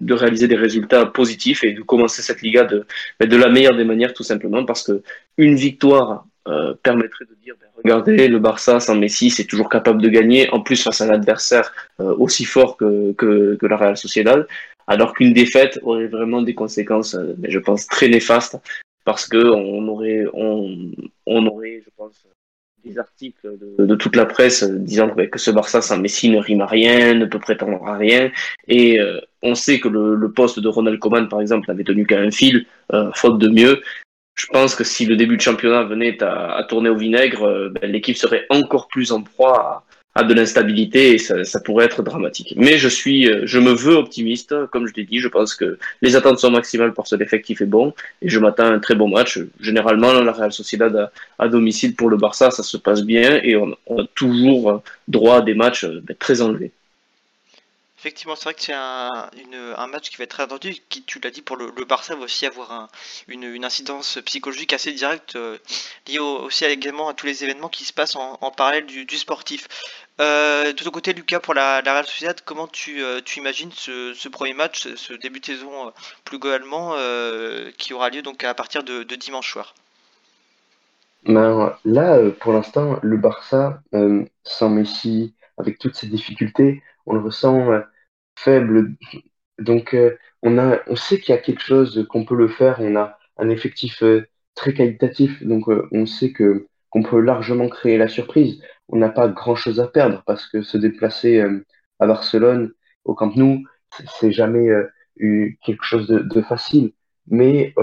de 0.00 0.14
réaliser 0.14 0.48
des 0.48 0.56
résultats 0.56 1.06
positifs 1.06 1.62
et 1.64 1.72
de 1.72 1.82
commencer 1.82 2.22
cette 2.22 2.42
Liga 2.42 2.64
de, 2.64 2.84
ben, 3.20 3.28
de 3.28 3.36
la 3.36 3.48
meilleure 3.48 3.76
des 3.76 3.84
manières, 3.84 4.14
tout 4.14 4.22
simplement, 4.22 4.64
parce 4.64 4.82
que 4.82 5.02
une 5.36 5.56
victoire 5.56 6.26
euh, 6.48 6.74
permettrait 6.82 7.24
de 7.26 7.36
dire 7.42 7.54
regardez, 7.76 8.28
le 8.28 8.38
Barça 8.38 8.80
sans 8.80 8.96
Messi, 8.96 9.30
c'est 9.30 9.44
toujours 9.44 9.68
capable 9.68 10.02
de 10.02 10.08
gagner, 10.08 10.50
en 10.50 10.60
plus 10.60 10.82
face 10.82 11.00
à 11.00 11.04
un 11.04 11.10
adversaire 11.10 11.72
euh, 12.00 12.14
aussi 12.18 12.44
fort 12.44 12.76
que, 12.76 13.12
que, 13.12 13.56
que, 13.56 13.66
la 13.66 13.76
Real 13.76 13.96
Sociedad, 13.96 14.46
alors 14.86 15.12
qu'une 15.14 15.32
défaite 15.32 15.78
aurait 15.82 16.06
vraiment 16.06 16.42
des 16.42 16.54
conséquences, 16.54 17.16
je 17.42 17.58
pense, 17.58 17.86
très 17.86 18.08
néfastes, 18.08 18.58
parce 19.04 19.26
que 19.26 19.38
on 19.38 19.86
aurait, 19.88 20.24
on, 20.32 20.90
on 21.26 21.46
aurait, 21.46 21.82
je 21.84 21.90
pense, 21.96 22.26
des 22.86 22.98
articles 22.98 23.58
de, 23.78 23.94
toute 23.94 24.16
la 24.16 24.26
presse 24.26 24.64
disant 24.64 25.10
que 25.10 25.38
ce 25.38 25.50
Barça 25.50 25.82
sans 25.82 25.98
Messi 25.98 26.30
ne 26.30 26.38
rime 26.38 26.60
à 26.60 26.66
rien, 26.66 27.14
ne 27.14 27.26
peut 27.26 27.38
prétendre 27.38 27.84
à 27.86 27.96
rien. 27.96 28.30
Et 28.68 29.00
euh, 29.00 29.20
on 29.42 29.54
sait 29.54 29.80
que 29.80 29.88
le, 29.88 30.30
poste 30.30 30.60
de 30.60 30.68
Ronald 30.68 30.98
Koeman, 30.98 31.28
par 31.28 31.40
exemple, 31.40 31.66
n'avait 31.68 31.84
tenu 31.84 32.06
qu'à 32.06 32.20
un 32.20 32.30
fil, 32.30 32.66
euh, 32.92 33.10
faute 33.14 33.38
de 33.38 33.48
mieux. 33.48 33.82
Je 34.36 34.46
pense 34.46 34.74
que 34.74 34.84
si 34.84 35.06
le 35.06 35.16
début 35.16 35.36
de 35.36 35.42
championnat 35.42 35.84
venait 35.84 36.22
à, 36.22 36.64
tourner 36.68 36.90
au 36.90 36.96
vinaigre, 36.96 37.44
euh, 37.44 37.70
ben, 37.70 37.90
l'équipe 37.90 38.16
serait 38.16 38.46
encore 38.50 38.88
plus 38.88 39.12
en 39.12 39.22
proie 39.22 39.84
à, 40.16 40.24
de 40.24 40.32
l'instabilité 40.34 41.12
et 41.12 41.18
ça, 41.18 41.60
pourrait 41.60 41.84
être 41.84 42.02
dramatique. 42.02 42.54
Mais 42.56 42.78
je 42.78 42.88
suis, 42.88 43.28
euh, 43.28 43.42
je 43.44 43.58
me 43.58 43.72
veux 43.72 43.94
optimiste, 43.94 44.54
comme 44.72 44.86
je 44.86 44.94
l'ai 44.94 45.04
dit. 45.04 45.20
Je 45.20 45.28
pense 45.28 45.54
que 45.54 45.78
les 46.00 46.16
attentes 46.16 46.38
sont 46.38 46.50
maximales 46.50 46.94
parce 46.94 47.10
que 47.10 47.16
l'effectif 47.16 47.60
est 47.60 47.66
bon 47.66 47.92
et 48.22 48.28
je 48.28 48.38
m'attends 48.38 48.64
à 48.64 48.70
un 48.70 48.78
très 48.78 48.94
bon 48.94 49.08
match. 49.08 49.38
Généralement, 49.60 50.12
la 50.14 50.32
Real 50.32 50.52
Sociedad 50.52 51.10
à, 51.38 51.48
domicile 51.48 51.94
pour 51.94 52.08
le 52.08 52.16
Barça, 52.16 52.50
ça 52.50 52.62
se 52.62 52.78
passe 52.78 53.02
bien 53.02 53.40
et 53.42 53.56
on, 53.56 53.72
a 53.72 54.06
toujours 54.14 54.82
droit 55.06 55.36
à 55.36 55.40
des 55.42 55.54
matchs 55.54 55.84
euh, 55.84 56.00
ben, 56.02 56.16
très 56.18 56.40
enlevés. 56.40 56.72
Effectivement, 57.98 58.36
c'est 58.36 58.44
vrai 58.44 58.54
que 58.54 58.62
c'est 58.62 58.72
un, 58.72 59.86
match 59.88 60.10
qui 60.10 60.16
va 60.16 60.24
être 60.24 60.30
très 60.30 60.42
attendu. 60.44 60.76
Qui, 60.88 61.02
tu 61.02 61.18
l'as 61.18 61.30
dit, 61.30 61.42
pour 61.42 61.56
le, 61.56 61.72
Barça 61.86 62.14
va 62.14 62.24
aussi 62.24 62.46
avoir 62.46 62.70
un, 62.70 62.88
une, 63.26 63.64
incidence 63.64 64.18
psychologique 64.26 64.72
assez 64.72 64.92
directe 64.92 65.34
euh, 65.34 65.58
liée 66.06 66.20
aussi 66.20 66.64
également 66.66 67.08
à 67.08 67.14
tous 67.14 67.26
les 67.26 67.42
événements 67.42 67.68
qui 67.68 67.84
se 67.84 67.92
passent 67.92 68.14
en, 68.14 68.50
parallèle 68.52 68.86
du 68.86 69.18
sportif. 69.18 69.66
Euh, 70.18 70.72
de 70.72 70.82
ton 70.82 70.90
côté, 70.90 71.12
Lucas, 71.12 71.40
pour 71.40 71.52
la, 71.52 71.82
la 71.82 72.00
Real 72.00 72.34
comment 72.44 72.66
tu, 72.66 73.02
euh, 73.02 73.20
imagines 73.36 73.70
ce, 73.72 74.28
premier 74.28 74.54
match, 74.54 74.88
ce 74.94 75.12
début 75.12 75.40
de 75.40 75.46
saison 75.46 75.88
euh, 75.88 75.90
plus 76.24 76.38
globalement, 76.38 76.94
euh, 76.94 77.70
qui 77.76 77.92
aura 77.92 78.08
lieu 78.08 78.22
donc 78.22 78.42
à 78.42 78.54
partir 78.54 78.82
de, 78.82 79.02
dimanche 79.02 79.52
soir? 79.52 79.74
Ben, 81.26 81.76
Là, 81.84 82.18
pour 82.40 82.52
l'instant, 82.52 82.98
le 83.02 83.16
Barça, 83.16 83.82
sans 84.44 84.70
Messi, 84.70 85.34
avec 85.58 85.78
toutes 85.78 85.96
ces 85.96 86.06
difficultés, 86.06 86.82
on 87.04 87.14
le 87.14 87.20
ressent 87.20 87.68
faible. 88.36 88.94
Donc, 89.58 89.96
on 90.42 90.96
sait 90.96 91.18
qu'il 91.18 91.34
y 91.34 91.38
a 91.38 91.40
quelque 91.40 91.62
chose 91.62 92.06
qu'on 92.08 92.24
peut 92.24 92.36
le 92.36 92.48
faire. 92.48 92.76
On 92.78 92.96
a 92.96 93.18
un 93.38 93.50
effectif 93.50 94.02
très 94.54 94.72
qualitatif, 94.72 95.42
donc 95.42 95.66
on 95.90 96.06
sait 96.06 96.32
que 96.32 96.66
qu'on 96.90 97.02
peut 97.02 97.20
largement 97.20 97.68
créer 97.68 97.98
la 97.98 98.08
surprise. 98.08 98.62
On 98.88 98.96
n'a 98.96 99.08
pas 99.08 99.28
grand-chose 99.28 99.80
à 99.80 99.88
perdre 99.88 100.22
parce 100.26 100.46
que 100.46 100.62
se 100.62 100.78
déplacer 100.78 101.44
à 101.98 102.06
Barcelone, 102.06 102.72
au 103.04 103.14
Camp 103.14 103.34
Nou, 103.36 103.64
c'est 104.18 104.32
jamais 104.32 104.68
eu 105.16 105.58
quelque 105.62 105.84
chose 105.84 106.06
de, 106.06 106.42
facile. 106.42 106.92
Mais 107.26 107.74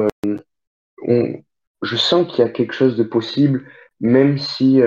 on, 1.06 1.44
je 1.82 1.96
sens 1.96 2.28
qu'il 2.28 2.44
y 2.44 2.48
a 2.48 2.52
quelque 2.52 2.74
chose 2.74 2.96
de 2.96 3.04
possible, 3.04 3.66
même 4.00 4.38
si 4.38 4.82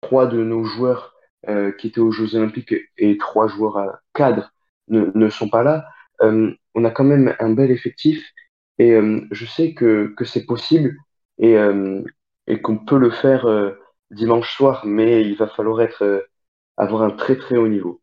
trois 0.00 0.26
de 0.26 0.42
nos 0.42 0.64
joueurs 0.64 1.14
qui 1.78 1.88
étaient 1.88 2.00
aux 2.00 2.12
Jeux 2.12 2.34
Olympiques 2.34 2.74
et 2.96 3.18
trois 3.18 3.48
joueurs 3.48 3.78
à 3.78 4.00
cadre 4.14 4.52
ne, 4.88 5.10
ne 5.14 5.28
sont 5.28 5.48
pas 5.48 5.62
là. 5.62 5.86
on 6.20 6.84
a 6.84 6.90
quand 6.90 7.04
même 7.04 7.34
un 7.38 7.50
bel 7.50 7.70
effectif 7.70 8.32
et 8.78 8.98
je 9.30 9.46
sais 9.46 9.74
que, 9.74 10.14
que 10.16 10.24
c'est 10.24 10.46
possible 10.46 10.96
et, 11.38 11.56
et 12.46 12.62
qu'on 12.62 12.78
peut 12.78 12.98
le 12.98 13.10
faire 13.10 13.46
dimanche 14.12 14.54
soir, 14.56 14.82
mais 14.84 15.22
il 15.22 15.36
va 15.36 15.48
falloir 15.48 15.82
être, 15.82 16.28
avoir 16.76 17.02
un 17.02 17.10
très 17.10 17.36
très 17.36 17.56
haut 17.56 17.68
niveau 17.68 18.02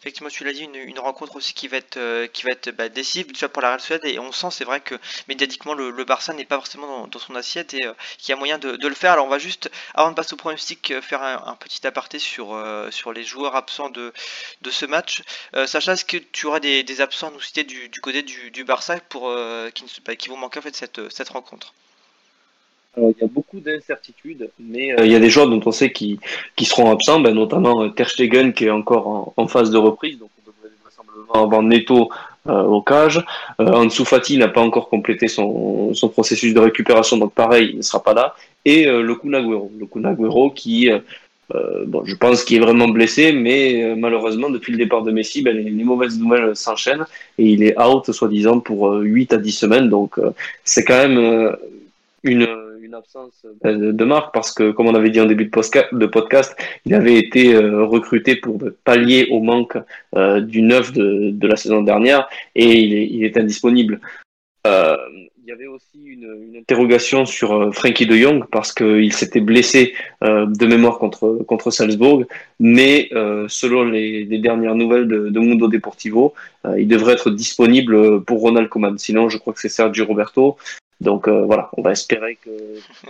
effectivement, 0.00 0.30
tu 0.30 0.44
l'as 0.44 0.52
dit, 0.52 0.64
une, 0.64 0.98
rencontre 0.98 1.36
aussi 1.36 1.52
qui 1.52 1.68
va 1.68 1.76
être, 1.76 1.98
euh, 1.98 2.26
qui 2.26 2.44
va 2.44 2.52
être 2.52 2.70
bah, 2.70 2.88
décisive 2.88 3.28
déjà 3.28 3.48
pour 3.48 3.60
la 3.62 3.68
Real 3.68 3.80
Sociedad. 3.80 4.04
Et 4.06 4.18
on 4.18 4.32
sent, 4.32 4.48
c'est 4.50 4.64
vrai 4.64 4.80
que 4.80 4.94
médiatiquement, 5.28 5.74
le, 5.74 6.04
Barça 6.04 6.32
n'est 6.32 6.46
pas 6.46 6.56
forcément 6.56 7.06
dans, 7.06 7.18
son 7.18 7.34
assiette 7.34 7.74
et 7.74 7.86
euh, 7.86 7.92
qu'il 8.18 8.30
y 8.30 8.32
a 8.32 8.36
moyen 8.36 8.58
de, 8.58 8.76
le 8.86 8.94
faire. 8.94 9.12
Alors, 9.12 9.26
on 9.26 9.28
va 9.28 9.38
juste, 9.38 9.70
avant 9.94 10.10
de 10.10 10.14
passer 10.14 10.32
au 10.34 10.36
pronostic, 10.36 10.90
euh, 10.90 11.02
faire 11.02 11.22
un, 11.22 11.54
petit 11.56 11.86
aparté 11.86 12.18
sur, 12.18 12.56
sur 12.90 13.12
les 13.12 13.24
joueurs 13.24 13.54
absents 13.56 13.90
de, 13.90 14.12
de 14.62 14.70
ce 14.70 14.86
match. 14.86 15.22
Sacha, 15.66 15.92
est-ce 15.92 16.04
que 16.04 16.16
tu 16.16 16.46
aurais 16.46 16.60
des, 16.60 17.00
absents 17.00 17.28
à 17.28 17.30
nous 17.30 17.40
citer 17.40 17.64
du, 17.64 17.90
côté 18.02 18.22
du, 18.22 18.64
Barça 18.64 18.98
pour, 19.08 19.34
qui, 19.74 19.84
bah, 20.04 20.16
qui 20.16 20.28
vont 20.28 20.36
manquer 20.36 20.60
en 20.60 20.62
fait 20.62 20.74
cette, 20.74 21.10
cette 21.12 21.28
rencontre? 21.28 21.74
Il 22.96 23.14
y 23.20 23.24
a 23.24 23.28
beaucoup 23.28 23.60
d'incertitudes, 23.60 24.50
mais 24.58 24.94
il 24.98 25.10
y 25.10 25.14
a 25.14 25.20
des 25.20 25.30
joueurs 25.30 25.48
dont 25.48 25.60
on 25.64 25.70
sait 25.70 25.92
qui, 25.92 26.18
qui 26.56 26.64
seront 26.64 26.90
absents, 26.90 27.20
ben, 27.20 27.34
notamment 27.34 27.88
Ter 27.90 28.08
Stegen 28.08 28.52
qui 28.52 28.64
est 28.64 28.70
encore 28.70 29.32
en, 29.36 29.46
phase 29.46 29.70
de 29.70 29.78
reprise, 29.78 30.18
donc 30.18 30.30
on 30.38 30.50
devrait 30.50 30.74
vraisemblablement 30.82 31.44
avoir 31.44 31.62
Neto 31.62 32.10
euh, 32.48 32.62
au 32.64 32.82
cage. 32.82 33.24
Euh, 33.60 33.72
Ansu 33.72 34.04
Fati 34.04 34.38
n'a 34.38 34.48
pas 34.48 34.60
encore 34.60 34.88
complété 34.88 35.28
son, 35.28 35.94
son, 35.94 36.08
processus 36.08 36.52
de 36.52 36.58
récupération, 36.58 37.16
donc 37.16 37.32
pareil, 37.32 37.70
il 37.72 37.76
ne 37.76 37.82
sera 37.82 38.02
pas 38.02 38.12
là. 38.12 38.34
Et 38.64 38.84
le 38.84 39.14
Kunagüero, 39.14 39.70
le 39.78 39.86
Kunagüero 39.86 40.50
qui, 40.50 40.90
bon, 41.86 42.04
je 42.04 42.14
pense 42.14 42.44
qu'il 42.44 42.58
est 42.58 42.60
vraiment 42.60 42.88
blessé, 42.88 43.32
mais 43.32 43.94
malheureusement, 43.96 44.50
depuis 44.50 44.72
le 44.72 44.78
départ 44.78 45.02
de 45.02 45.12
Messi, 45.12 45.40
ben, 45.40 45.56
les, 45.56 45.62
les, 45.62 45.84
mauvaises 45.84 46.18
nouvelles 46.18 46.54
s'enchaînent 46.54 47.06
et 47.38 47.46
il 47.46 47.62
est 47.62 47.80
out, 47.80 48.10
soi-disant, 48.12 48.60
pour 48.60 48.92
8 48.92 49.32
à 49.32 49.38
10 49.38 49.52
semaines. 49.52 49.88
Donc 49.88 50.20
c'est 50.64 50.84
quand 50.84 51.08
même 51.08 51.56
une 52.22 52.69
une 52.82 52.94
absence 52.94 53.44
de 53.64 54.04
marque 54.04 54.32
parce 54.32 54.52
que, 54.52 54.70
comme 54.70 54.86
on 54.86 54.94
avait 54.94 55.10
dit 55.10 55.20
en 55.20 55.26
début 55.26 55.44
de 55.44 56.06
podcast, 56.06 56.56
il 56.86 56.94
avait 56.94 57.16
été 57.16 57.54
euh, 57.54 57.84
recruté 57.84 58.36
pour 58.36 58.58
pallier 58.84 59.28
au 59.30 59.40
manque 59.40 59.76
euh, 60.16 60.40
du 60.40 60.62
neuf 60.62 60.92
de, 60.92 61.30
de, 61.30 61.46
la 61.46 61.56
saison 61.56 61.82
dernière 61.82 62.28
et 62.54 62.80
il 62.80 63.24
est, 63.24 63.36
indisponible. 63.36 64.00
Euh, 64.66 64.96
il 65.42 65.48
y 65.48 65.52
avait 65.52 65.66
aussi 65.66 66.04
une, 66.04 66.56
interrogation 66.58 67.26
sur 67.26 67.74
Frankie 67.74 68.06
de 68.06 68.14
Jong 68.14 68.44
parce 68.52 68.72
qu'il 68.72 69.12
s'était 69.12 69.40
blessé 69.40 69.94
de 70.22 70.66
mémoire 70.66 70.98
contre, 70.98 71.38
contre 71.46 71.70
Salzbourg, 71.70 72.24
mais 72.60 73.08
selon 73.48 73.84
les, 73.84 74.24
les, 74.24 74.38
dernières 74.38 74.74
nouvelles 74.74 75.08
de, 75.08 75.30
de 75.30 75.40
Mundo 75.40 75.66
Deportivo, 75.68 76.34
il 76.76 76.86
devrait 76.86 77.14
être 77.14 77.30
disponible 77.30 78.22
pour 78.24 78.40
Ronald 78.40 78.68
Koeman. 78.68 78.98
Sinon, 78.98 79.28
je 79.28 79.38
crois 79.38 79.54
que 79.54 79.60
c'est 79.60 79.70
Sergio 79.70 80.04
Roberto. 80.04 80.58
Donc 81.00 81.28
euh, 81.28 81.42
voilà, 81.42 81.70
on 81.76 81.82
va 81.82 81.92
espérer 81.92 82.36
que, 82.36 82.50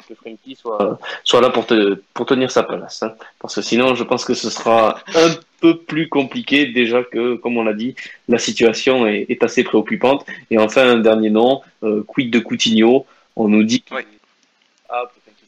que 0.08 0.14
Frankie 0.14 0.54
soit, 0.54 0.98
soit 1.24 1.40
là 1.40 1.50
pour, 1.50 1.66
te, 1.66 2.00
pour 2.14 2.24
tenir 2.24 2.50
sa 2.50 2.62
place. 2.62 3.02
Hein. 3.02 3.14
Parce 3.40 3.56
que 3.56 3.62
sinon, 3.62 3.96
je 3.96 4.04
pense 4.04 4.24
que 4.24 4.34
ce 4.34 4.48
sera 4.48 5.00
un 5.14 5.30
peu 5.60 5.76
plus 5.76 6.08
compliqué 6.08 6.66
déjà 6.66 7.02
que, 7.02 7.34
comme 7.34 7.56
on 7.56 7.64
l'a 7.64 7.74
dit, 7.74 7.96
la 8.28 8.38
situation 8.38 9.06
est, 9.06 9.26
est, 9.28 9.42
assez 9.42 9.64
préoccupante. 9.64 10.24
Et 10.50 10.58
enfin, 10.58 10.88
un 10.88 10.98
dernier 10.98 11.30
nom, 11.30 11.62
euh, 11.82 12.04
quid 12.06 12.30
de 12.30 12.38
Coutinho? 12.38 13.06
On 13.34 13.48
nous 13.48 13.64
dit 13.64 13.80
qu'il 13.80 13.96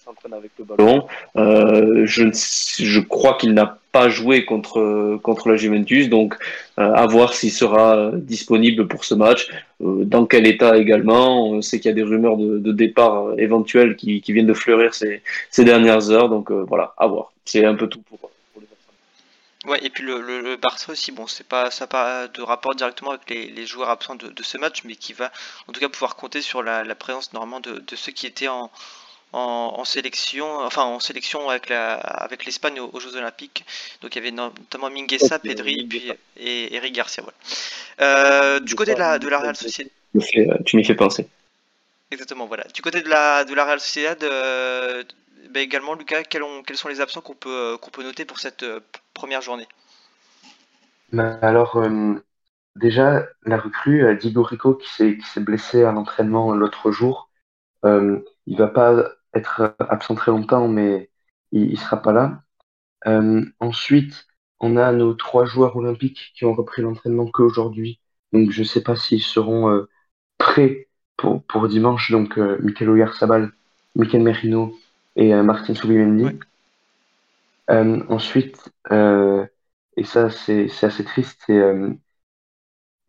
s'entraîne 0.05 0.35
avec 0.35 0.51
le 0.59 0.65
ballon. 0.65 1.07
Euh, 1.37 2.07
je, 2.07 2.25
je 2.33 3.01
crois 3.01 3.35
qu'il 3.35 3.55
n'a 3.55 3.79
pas 3.93 4.09
joué 4.09 4.47
contre, 4.47 5.19
contre 5.23 5.51
la 5.51 5.57
Juventus, 5.57 6.09
donc 6.09 6.35
euh, 6.79 6.93
à 6.95 7.07
voir 7.07 7.35
s'il 7.35 7.53
sera 7.53 8.11
disponible 8.15 8.89
pour 8.89 9.05
ce 9.05 9.15
match. 9.15 9.49
Euh, 9.83 10.05
dans 10.05 10.25
quel 10.25 10.47
état 10.47 10.79
également 10.79 11.47
On 11.47 11.61
sait 11.61 11.79
qu'il 11.79 11.91
y 11.91 11.93
a 11.93 11.95
des 11.95 12.03
rumeurs 12.03 12.39
de, 12.39 12.73
départ 12.73 13.27
euh, 13.27 13.37
éventuels 13.37 13.97
qui, 13.97 14.21
viennent 14.27 14.47
de 14.47 14.55
fleurir 14.55 14.95
ces, 14.95 15.23
ces 15.51 15.65
dernières 15.65 16.11
heures, 16.11 16.31
donc 16.31 16.51
voilà, 16.51 16.95
à 16.97 17.07
voir. 17.07 17.33
C'est 17.45 17.67
un 17.67 17.75
peu 17.75 17.87
tout 17.87 18.01
pour, 18.01 18.19
pour 18.19 18.31
les. 18.63 19.71
Ouais, 19.71 19.79
et 19.85 19.91
puis 19.91 20.05
le, 20.05 20.57
Barça 20.57 20.91
aussi, 20.91 21.13
bon, 21.13 21.27
c'est 21.27 21.47
pas 21.47 21.71
ça 21.71 21.87
pas 21.87 22.29
de 22.29 22.41
rapport 22.41 22.75
directement 22.75 23.11
avec 23.11 23.29
les, 23.29 23.67
joueurs 23.67 23.91
absents 23.91 24.15
de, 24.15 24.43
ce 24.43 24.57
match, 24.57 24.85
mais 24.85 24.97
qui 24.97 25.13
va 25.13 25.31
en 25.69 25.73
tout 25.73 25.81
cas 25.81 25.91
pouvoir 25.91 26.17
compter 26.17 26.41
sur 26.41 26.63
la, 26.63 26.83
la 26.83 26.95
présence 26.95 27.35
normalement 27.35 27.61
de, 27.61 27.73
de 27.73 27.97
ceux 27.97 28.13
qui 28.13 28.27
étaient 28.27 28.49
en, 28.49 28.71
en, 29.33 29.85
sélection, 29.85 30.61
enfin 30.61 30.85
en 30.85 31.01
sélection 31.01 31.49
avec 31.49 31.69
la, 31.69 31.95
avec 31.95 32.45
l'Espagne 32.45 32.81
aux, 32.81 33.01
Jeux 33.01 33.17
Olympiques. 33.17 33.65
Donc 34.01 34.15
il 34.15 34.19
y 34.19 34.23
avait 34.23 34.31
notamment 34.31 34.91
Minguesa, 34.91 35.39
Pedri 35.39 35.89
et 36.37 36.75
Eric 36.75 36.95
Garcia. 36.95 37.23
Voilà. 37.23 37.39
Euh, 38.01 38.61
du 38.61 38.75
côté 38.75 38.95
de 38.95 38.99
la, 38.99 39.19
de 39.19 39.29
la 39.29 39.39
Real 39.39 39.57
Sociedad. 39.57 39.91
Tu 40.67 40.77
m'y 40.77 40.85
fais 40.85 40.95
penser. 40.95 41.29
Exactement, 42.11 42.47
voilà. 42.47 42.65
Du 42.75 42.83
côté 42.83 43.01
de 43.01 43.09
la, 43.09 43.45
de 43.45 43.55
la 43.55 43.65
Real 43.65 43.81
Sociedad, 43.81 44.23
euh, 44.23 45.03
bah 45.51 45.61
également, 45.61 45.95
Lucas, 45.95 46.25
quels, 46.25 46.43
ont, 46.43 46.63
quels, 46.63 46.77
sont 46.77 46.89
les 46.89 47.01
absents 47.01 47.23
qu'on 47.23 47.35
peut, 47.35 47.79
qu'on 47.81 47.91
peut 47.91 48.03
noter 48.03 48.27
pour 48.27 48.39
cette 48.39 48.63
euh, 48.63 48.81
première 49.15 49.41
journée? 49.41 49.67
Bah, 51.11 51.39
Alors, 51.41 51.83
déjà, 52.77 53.27
la 53.45 53.57
recrue, 53.57 54.15
Diego 54.19 54.43
Rico, 54.43 54.75
qui 54.75 54.89
s'est 54.91 55.41
blessé 55.41 55.85
à 55.85 55.93
l'entraînement 55.93 56.53
l'autre 56.53 56.91
jour, 56.91 57.31
il 57.85 58.57
va 58.57 58.67
pas 58.67 59.13
être 59.35 59.75
absent 59.79 60.15
très 60.15 60.31
longtemps, 60.33 60.69
mais 60.69 61.11
il, 61.53 61.71
il 61.73 61.79
sera 61.79 62.03
pas 62.03 62.13
là. 62.13 62.43
Euh, 63.07 63.45
ensuite, 63.61 64.27
on 64.61 64.77
a 64.77 64.93
nos 64.93 65.15
trois 65.15 65.45
joueurs 65.45 65.77
olympiques 65.77 66.33
qui 66.35 66.45
ont 66.45 66.55
repris 66.55 66.83
l'entraînement 66.83 67.27
qu'aujourd'hui. 67.27 68.01
Donc, 68.33 68.51
je 68.51 68.63
sais 68.63 68.83
pas 68.83 68.97
s'ils 68.97 69.23
seront 69.23 69.71
euh, 69.71 69.89
prêts 70.39 70.89
pour, 71.17 71.43
pour 71.45 71.69
dimanche. 71.69 72.11
Donc, 72.11 72.39
euh, 72.39 72.59
Michael 72.63 72.91
Oyarzabal, 72.91 73.53
Michael 73.97 74.23
Merino 74.23 74.75
et 75.17 75.35
euh, 75.35 75.43
Martin 75.43 75.75
Subimendi. 75.75 76.39
Euh, 77.71 78.03
ensuite, 78.09 78.71
et 78.91 80.05
ça, 80.05 80.31
c'est 80.31 80.69
assez 80.83 81.05
triste, 81.05 81.43
c'est 81.47 81.61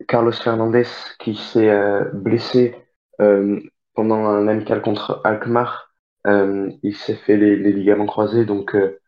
Carlos 0.08 0.32
Fernandez 0.32 0.86
qui 1.18 1.34
s'est 1.34 1.70
blessé 2.12 2.74
pendant 3.18 4.26
un 4.26 4.48
amical 4.48 4.82
contre 4.82 5.20
Alkmaar 5.24 5.83
euh, 6.26 6.70
il 6.82 6.96
s'est 6.96 7.16
fait 7.16 7.36
les, 7.36 7.56
ligaments 7.56 8.06
croisés, 8.06 8.44
donc 8.44 8.74
euh, 8.74 9.00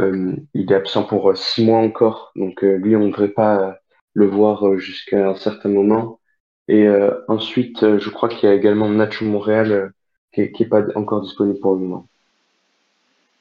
euh, 0.00 0.36
il 0.54 0.72
est 0.72 0.74
absent 0.74 1.04
pour 1.04 1.36
six 1.36 1.64
mois 1.64 1.78
encore. 1.80 2.32
Donc 2.36 2.62
lui, 2.62 2.96
on 2.96 3.06
ne 3.06 3.10
devrait 3.10 3.28
pas 3.28 3.78
le 4.14 4.26
voir 4.26 4.78
jusqu'à 4.78 5.30
un 5.30 5.34
certain 5.36 5.68
moment. 5.70 6.20
Et 6.68 6.88
ensuite, 7.28 7.98
je 7.98 8.10
crois 8.10 8.28
qu'il 8.28 8.48
y 8.48 8.52
a 8.52 8.54
également 8.54 8.88
Nacho 8.88 9.24
Montréal 9.24 9.92
qui 10.32 10.50
n'est 10.60 10.68
pas 10.68 10.84
encore 10.96 11.22
disponible 11.22 11.60
pour 11.60 11.74
le 11.74 11.80
moment. 11.80 12.08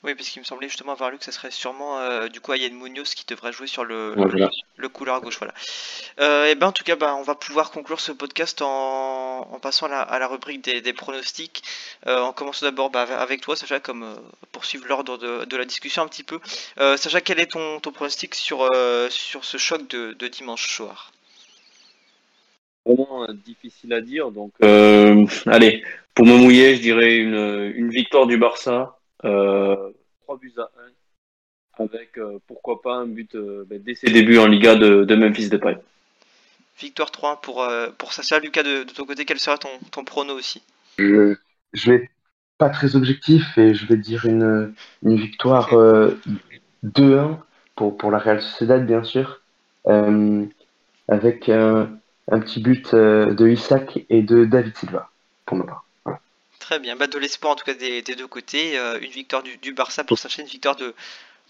Oui, 0.03 0.15
parce 0.15 0.29
qu'il 0.29 0.41
me 0.41 0.45
semblait 0.45 0.67
justement 0.67 0.93
avoir 0.93 1.11
lu 1.11 1.19
que 1.19 1.25
ce 1.25 1.31
serait 1.31 1.51
sûrement 1.51 1.99
euh, 1.99 2.27
du 2.27 2.41
coup 2.41 2.53
Ayen 2.53 2.73
Munoz 2.73 3.13
qui 3.13 3.23
devrait 3.27 3.51
jouer 3.51 3.67
sur 3.67 3.83
le, 3.83 4.15
le, 4.77 4.89
couloir 4.89 5.21
gauche. 5.21 5.37
Voilà. 5.37 5.53
Euh, 6.19 6.47
et 6.47 6.55
ben 6.55 6.67
en 6.67 6.71
tout 6.71 6.83
cas, 6.83 6.95
ben, 6.95 7.13
on 7.19 7.21
va 7.21 7.35
pouvoir 7.35 7.69
conclure 7.69 7.99
ce 7.99 8.11
podcast 8.11 8.63
en, 8.63 9.41
en 9.41 9.59
passant 9.59 9.85
à 9.85 9.89
la, 9.89 10.01
à 10.01 10.17
la, 10.17 10.27
rubrique 10.27 10.63
des, 10.63 10.81
des 10.81 10.93
pronostics. 10.93 11.61
Euh, 12.07 12.19
en 12.19 12.33
commençant 12.33 12.65
d'abord 12.65 12.89
bah, 12.89 13.03
avec 13.03 13.41
toi, 13.41 13.55
Sacha, 13.55 13.79
comme 13.79 14.01
euh, 14.01 14.15
pour 14.51 14.65
suivre 14.65 14.87
l'ordre 14.87 15.19
de, 15.19 15.45
de, 15.45 15.57
la 15.57 15.65
discussion 15.65 16.01
un 16.01 16.07
petit 16.07 16.23
peu. 16.23 16.39
Euh, 16.79 16.97
Sacha, 16.97 17.21
quel 17.21 17.39
est 17.39 17.51
ton, 17.51 17.79
ton 17.79 17.91
pronostic 17.91 18.33
sur, 18.33 18.67
euh, 18.73 19.07
sur 19.11 19.45
ce 19.45 19.57
choc 19.57 19.87
de, 19.87 20.13
de 20.13 20.27
dimanche 20.27 20.67
soir? 20.67 21.11
Vraiment 22.87 23.27
difficile 23.45 23.93
à 23.93 24.01
dire. 24.01 24.31
Donc, 24.31 24.51
allez, 25.45 25.83
pour 26.15 26.25
me 26.25 26.35
mouiller, 26.37 26.75
je 26.75 26.81
dirais 26.81 27.17
une, 27.17 27.71
une 27.75 27.91
victoire 27.91 28.25
du 28.25 28.37
Barça. 28.37 28.97
3 29.21 29.29
euh, 29.31 29.91
buts 30.39 30.53
à 30.57 30.69
1 31.79 31.83
avec 31.83 32.17
euh, 32.17 32.39
pourquoi 32.47 32.81
pas 32.81 32.95
un 32.95 33.07
but 33.07 33.33
euh, 33.35 33.65
ben, 33.67 33.81
dès 33.81 33.95
ses 33.95 34.07
débuts 34.07 34.37
en 34.37 34.47
Liga 34.47 34.75
de, 34.75 35.03
de 35.03 35.15
Memphis 35.15 35.49
Depay. 35.49 35.77
Victoire 36.79 37.11
3 37.11 37.41
pour, 37.41 37.67
pour 37.97 38.13
Sacha. 38.13 38.39
Lucas, 38.39 38.63
de, 38.63 38.83
de, 38.83 38.91
ton 38.91 39.05
côté, 39.05 39.25
quel 39.25 39.39
sera 39.39 39.57
ton, 39.57 39.69
ton 39.91 40.03
prono 40.03 40.33
aussi? 40.33 40.63
Je, 40.97 41.35
je 41.73 41.91
vais 41.91 42.09
pas 42.57 42.69
très 42.69 42.95
objectif 42.95 43.57
et 43.57 43.73
je 43.73 43.85
vais 43.85 43.97
dire 43.97 44.25
une, 44.25 44.73
une 45.03 45.15
victoire 45.15 45.75
2-1 46.83 47.37
pour, 47.75 47.97
pour 47.97 48.11
la 48.11 48.17
Real 48.17 48.41
Sociedad, 48.41 48.85
bien 48.85 49.03
sûr, 49.03 49.41
euh, 49.87 50.45
avec 51.07 51.49
un, 51.49 51.89
un 52.29 52.39
petit 52.39 52.61
but 52.61 52.93
euh, 52.93 53.33
de 53.33 53.47
Isaac 53.47 53.99
et 54.09 54.21
de 54.21 54.45
David 54.45 54.75
Silva, 54.77 55.09
pour 55.45 55.57
ma 55.57 55.65
part. 55.65 55.85
Très 56.71 56.79
bien, 56.79 56.95
bah, 56.95 57.07
de 57.07 57.17
l'espoir 57.19 57.51
en 57.51 57.55
tout 57.57 57.65
cas 57.65 57.73
des, 57.73 58.01
des 58.01 58.15
deux 58.15 58.27
côtés. 58.27 58.77
Euh, 58.79 58.97
une 59.01 59.11
victoire 59.11 59.43
du, 59.43 59.57
du 59.57 59.73
Barça 59.73 60.05
pour 60.05 60.17
s'acheter 60.17 60.41
une 60.41 60.47
victoire 60.47 60.77
de, 60.77 60.95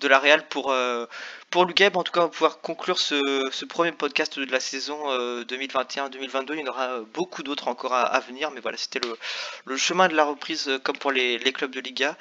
de 0.02 0.08
la 0.08 0.18
Real 0.18 0.48
pour, 0.48 0.72
euh, 0.72 1.06
pour 1.52 1.66
Lugab. 1.66 1.96
En 1.96 2.04
tout 2.04 2.12
cas, 2.12 2.22
on 2.22 2.24
va 2.24 2.30
pouvoir 2.30 2.62
conclure 2.62 2.98
ce, 2.98 3.22
ce 3.52 3.66
premier 3.66 3.92
podcast 3.92 4.40
de 4.40 4.52
la 4.52 4.60
saison 4.60 5.12
euh, 5.12 5.44
2021-2022. 5.44 6.54
Il 6.56 6.60
y 6.62 6.64
en 6.64 6.68
aura 6.72 6.86
euh, 6.94 7.04
beaucoup 7.14 7.44
d'autres 7.44 7.68
encore 7.68 7.94
à, 7.94 8.02
à 8.02 8.20
venir, 8.20 8.50
mais 8.50 8.62
voilà, 8.62 8.78
c'était 8.78 9.00
le, 9.00 9.16
le 9.66 9.78
chemin 9.78 10.08
de 10.08 10.16
la 10.16 10.24
reprise 10.24 10.68
euh, 10.70 10.80
comme 10.80 10.98
pour 10.98 11.12
les, 11.12 11.38
les 11.38 11.54
clubs 11.54 11.72
de 11.72 11.82
Liga. 11.82 12.18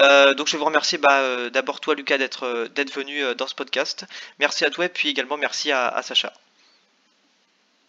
Euh, 0.00 0.34
donc 0.34 0.46
je 0.48 0.52
vais 0.52 0.58
vous 0.58 0.66
remercier 0.66 0.98
bah, 0.98 1.20
euh, 1.22 1.48
d'abord 1.48 1.80
toi 1.80 1.94
Lucas 1.94 2.18
d'être 2.18 2.44
euh, 2.44 2.68
d'être 2.68 2.92
venu 2.92 3.24
euh, 3.24 3.34
dans 3.34 3.46
ce 3.46 3.54
podcast. 3.54 4.04
Merci 4.40 4.66
à 4.66 4.70
toi 4.70 4.84
et 4.84 4.90
puis 4.90 5.08
également 5.08 5.38
merci 5.38 5.72
à, 5.72 5.88
à 5.88 6.02
Sacha. 6.02 6.34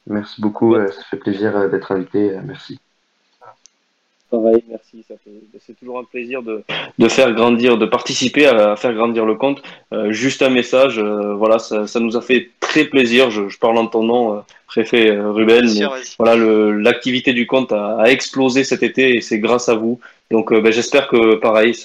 Merci 0.08 0.39
beaucoup, 0.41 0.76
euh, 0.76 0.89
ça 0.91 1.04
fait 1.04 1.17
plaisir 1.17 1.56
euh, 1.58 1.67
d'être 1.67 1.91
invité. 1.91 2.32
euh, 2.32 2.41
Merci. 2.43 2.80
Pareil, 4.34 4.63
merci. 4.67 5.06
C'est 5.60 5.78
toujours 5.78 6.00
un 6.00 6.04
plaisir 6.04 6.41
de, 6.41 6.63
de 6.98 7.08
faire 7.08 7.32
grandir, 7.34 7.78
de 7.78 7.86
participer 7.86 8.48
à, 8.48 8.72
à 8.72 8.76
faire 8.76 8.91
grandir 8.96 9.28
le 9.28 9.36
compte. 9.36 9.62
Euh, 9.93 10.12
juste 10.12 10.41
un 10.41 10.50
message, 10.50 10.98
euh, 10.98 11.36
voilà, 11.36 11.60
ça, 11.60 11.86
ça 11.86 12.00
nous 12.00 12.17
a 12.17 12.22
fait 12.22 12.50
très 12.60 12.86
plaisir. 12.86 13.30
Je, 13.30 13.48
je 13.48 13.60
parle 13.60 13.78
en 13.78 13.86
ton 13.86 14.02
nom, 14.02 14.34
euh, 14.34 14.39
préfet 14.65 15.12
Ruben. 15.19 15.72
Mais 15.78 15.86
voilà, 16.17 16.36
l'activité 16.74 17.34
du 17.34 17.46
compte 17.46 17.72
a, 17.74 17.98
a 18.00 18.06
explosé 18.08 18.63
cet 18.63 18.82
été 18.82 19.15
et 19.15 19.22
c'est 19.22 19.38
grâce 19.38 19.69
à 19.69 19.76
vous. 19.76 20.00
Donc, 20.32 20.52
ben, 20.52 20.72
j'espère 20.74 21.08
que 21.08 21.36
pareil, 21.36 21.76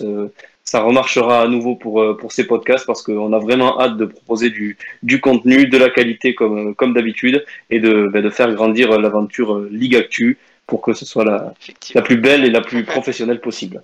ça 0.65 0.81
remarchera 0.81 1.43
à 1.43 1.49
nouveau 1.49 1.75
pour, 1.77 2.17
pour 2.17 2.33
ces 2.33 2.47
podcasts 2.47 2.87
parce 2.87 3.03
qu'on 3.03 3.35
a 3.35 3.39
vraiment 3.39 3.79
hâte 3.79 3.99
de 3.99 4.07
proposer 4.07 4.49
du, 4.49 4.79
du 5.03 5.21
contenu, 5.21 5.67
de 5.67 5.77
la 5.77 5.91
qualité 5.91 6.35
comme, 6.35 6.75
comme 6.75 6.95
d'habitude 6.95 7.45
et 7.69 7.79
de, 7.79 8.09
ben, 8.11 8.23
de 8.23 8.31
faire 8.31 8.51
grandir 8.55 8.99
l'aventure 8.99 9.59
Ligue 9.71 9.97
Actu 9.97 10.39
pour 10.69 10.83
que 10.83 10.93
ce 10.93 11.07
soit 11.07 11.25
la, 11.25 11.55
la 11.95 12.03
plus 12.03 12.19
belle 12.19 12.45
et 12.45 12.51
la 12.51 12.61
plus 12.61 12.85
professionnelle 12.85 13.41
possible. 13.41 13.83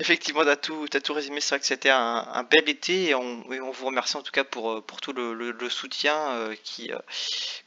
Effectivement, 0.00 0.42
tu 0.42 0.48
as 0.50 0.56
tout, 0.56 0.86
tout 0.88 1.12
résumé. 1.14 1.40
C'est 1.40 1.50
vrai 1.54 1.60
que 1.60 1.66
c'était 1.66 1.90
un, 1.90 2.26
un 2.32 2.42
bel 2.42 2.68
été 2.68 3.04
et 3.10 3.14
on, 3.14 3.50
et 3.52 3.60
on 3.60 3.70
vous 3.70 3.86
remercie 3.86 4.16
en 4.16 4.22
tout 4.22 4.32
cas 4.32 4.42
pour, 4.42 4.72
euh, 4.72 4.80
pour 4.80 5.00
tout 5.00 5.12
le, 5.12 5.32
le- 5.32 5.52
le 5.52 5.70
soutien 5.70 6.14
euh, 6.32 6.54
qui, 6.64 6.92
euh, 6.92 6.98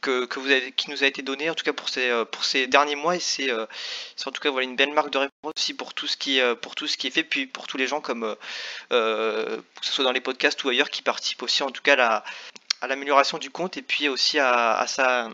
que, 0.02 0.26
que 0.26 0.38
vous 0.38 0.50
avez, 0.50 0.70
qui 0.72 0.90
nous 0.90 1.02
a 1.02 1.06
été 1.06 1.22
donné, 1.22 1.48
en 1.48 1.54
tout 1.54 1.64
cas 1.64 1.72
pour 1.72 1.88
ces, 1.88 2.10
pour 2.30 2.44
ces 2.44 2.66
derniers 2.66 2.94
mois. 2.94 3.16
Et 3.16 3.20
c'est 3.20 3.50
en 3.50 4.30
tout 4.30 4.42
cas 4.42 4.50
voilà, 4.50 4.66
une 4.66 4.76
belle 4.76 4.92
marque 4.92 5.10
de 5.10 5.18
réponse 5.18 5.52
aussi 5.56 5.72
pour 5.72 5.94
tout, 5.94 6.06
ce 6.06 6.18
qui, 6.18 6.38
pour 6.60 6.74
tout 6.74 6.86
ce 6.86 6.98
qui 6.98 7.06
est 7.06 7.10
fait, 7.10 7.24
puis 7.24 7.46
pour 7.46 7.66
tous 7.66 7.78
les 7.78 7.86
gens, 7.86 8.02
comme 8.02 8.36
euh, 8.92 9.56
que 9.80 9.86
ce 9.86 9.92
soit 9.94 10.04
dans 10.04 10.12
les 10.12 10.20
podcasts 10.20 10.62
ou 10.64 10.68
ailleurs, 10.68 10.90
qui 10.90 11.00
participent 11.00 11.42
aussi 11.42 11.62
en 11.62 11.70
tout 11.70 11.82
cas 11.82 11.94
à 11.94 11.96
la- 11.96 12.24
à 12.82 12.86
l'amélioration 12.86 13.38
du 13.38 13.50
compte 13.50 13.76
et 13.76 13.82
puis 13.82 14.08
aussi 14.08 14.38
à, 14.38 14.76
à 14.78 14.86
sa 14.86 15.30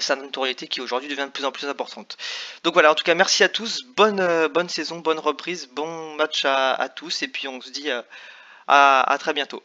sa 0.00 0.16
notoriété 0.16 0.68
qui 0.68 0.80
aujourd'hui 0.80 1.08
devient 1.08 1.26
de 1.26 1.30
plus 1.30 1.44
en 1.44 1.52
plus 1.52 1.66
importante. 1.66 2.16
Donc 2.64 2.74
voilà, 2.74 2.90
en 2.90 2.94
tout 2.94 3.04
cas, 3.04 3.14
merci 3.14 3.44
à 3.44 3.48
tous, 3.48 3.84
bonne, 3.96 4.20
euh, 4.20 4.48
bonne 4.48 4.68
saison, 4.68 4.98
bonne 4.98 5.18
reprise, 5.18 5.68
bon 5.72 6.14
match 6.16 6.44
à, 6.44 6.88
tous, 6.94 7.22
et 7.22 7.28
puis 7.28 7.48
on 7.48 7.60
se 7.60 7.70
dit 7.70 7.90
euh, 7.90 8.02
à 8.66 9.16
très 9.18 9.32
bientôt. 9.32 9.62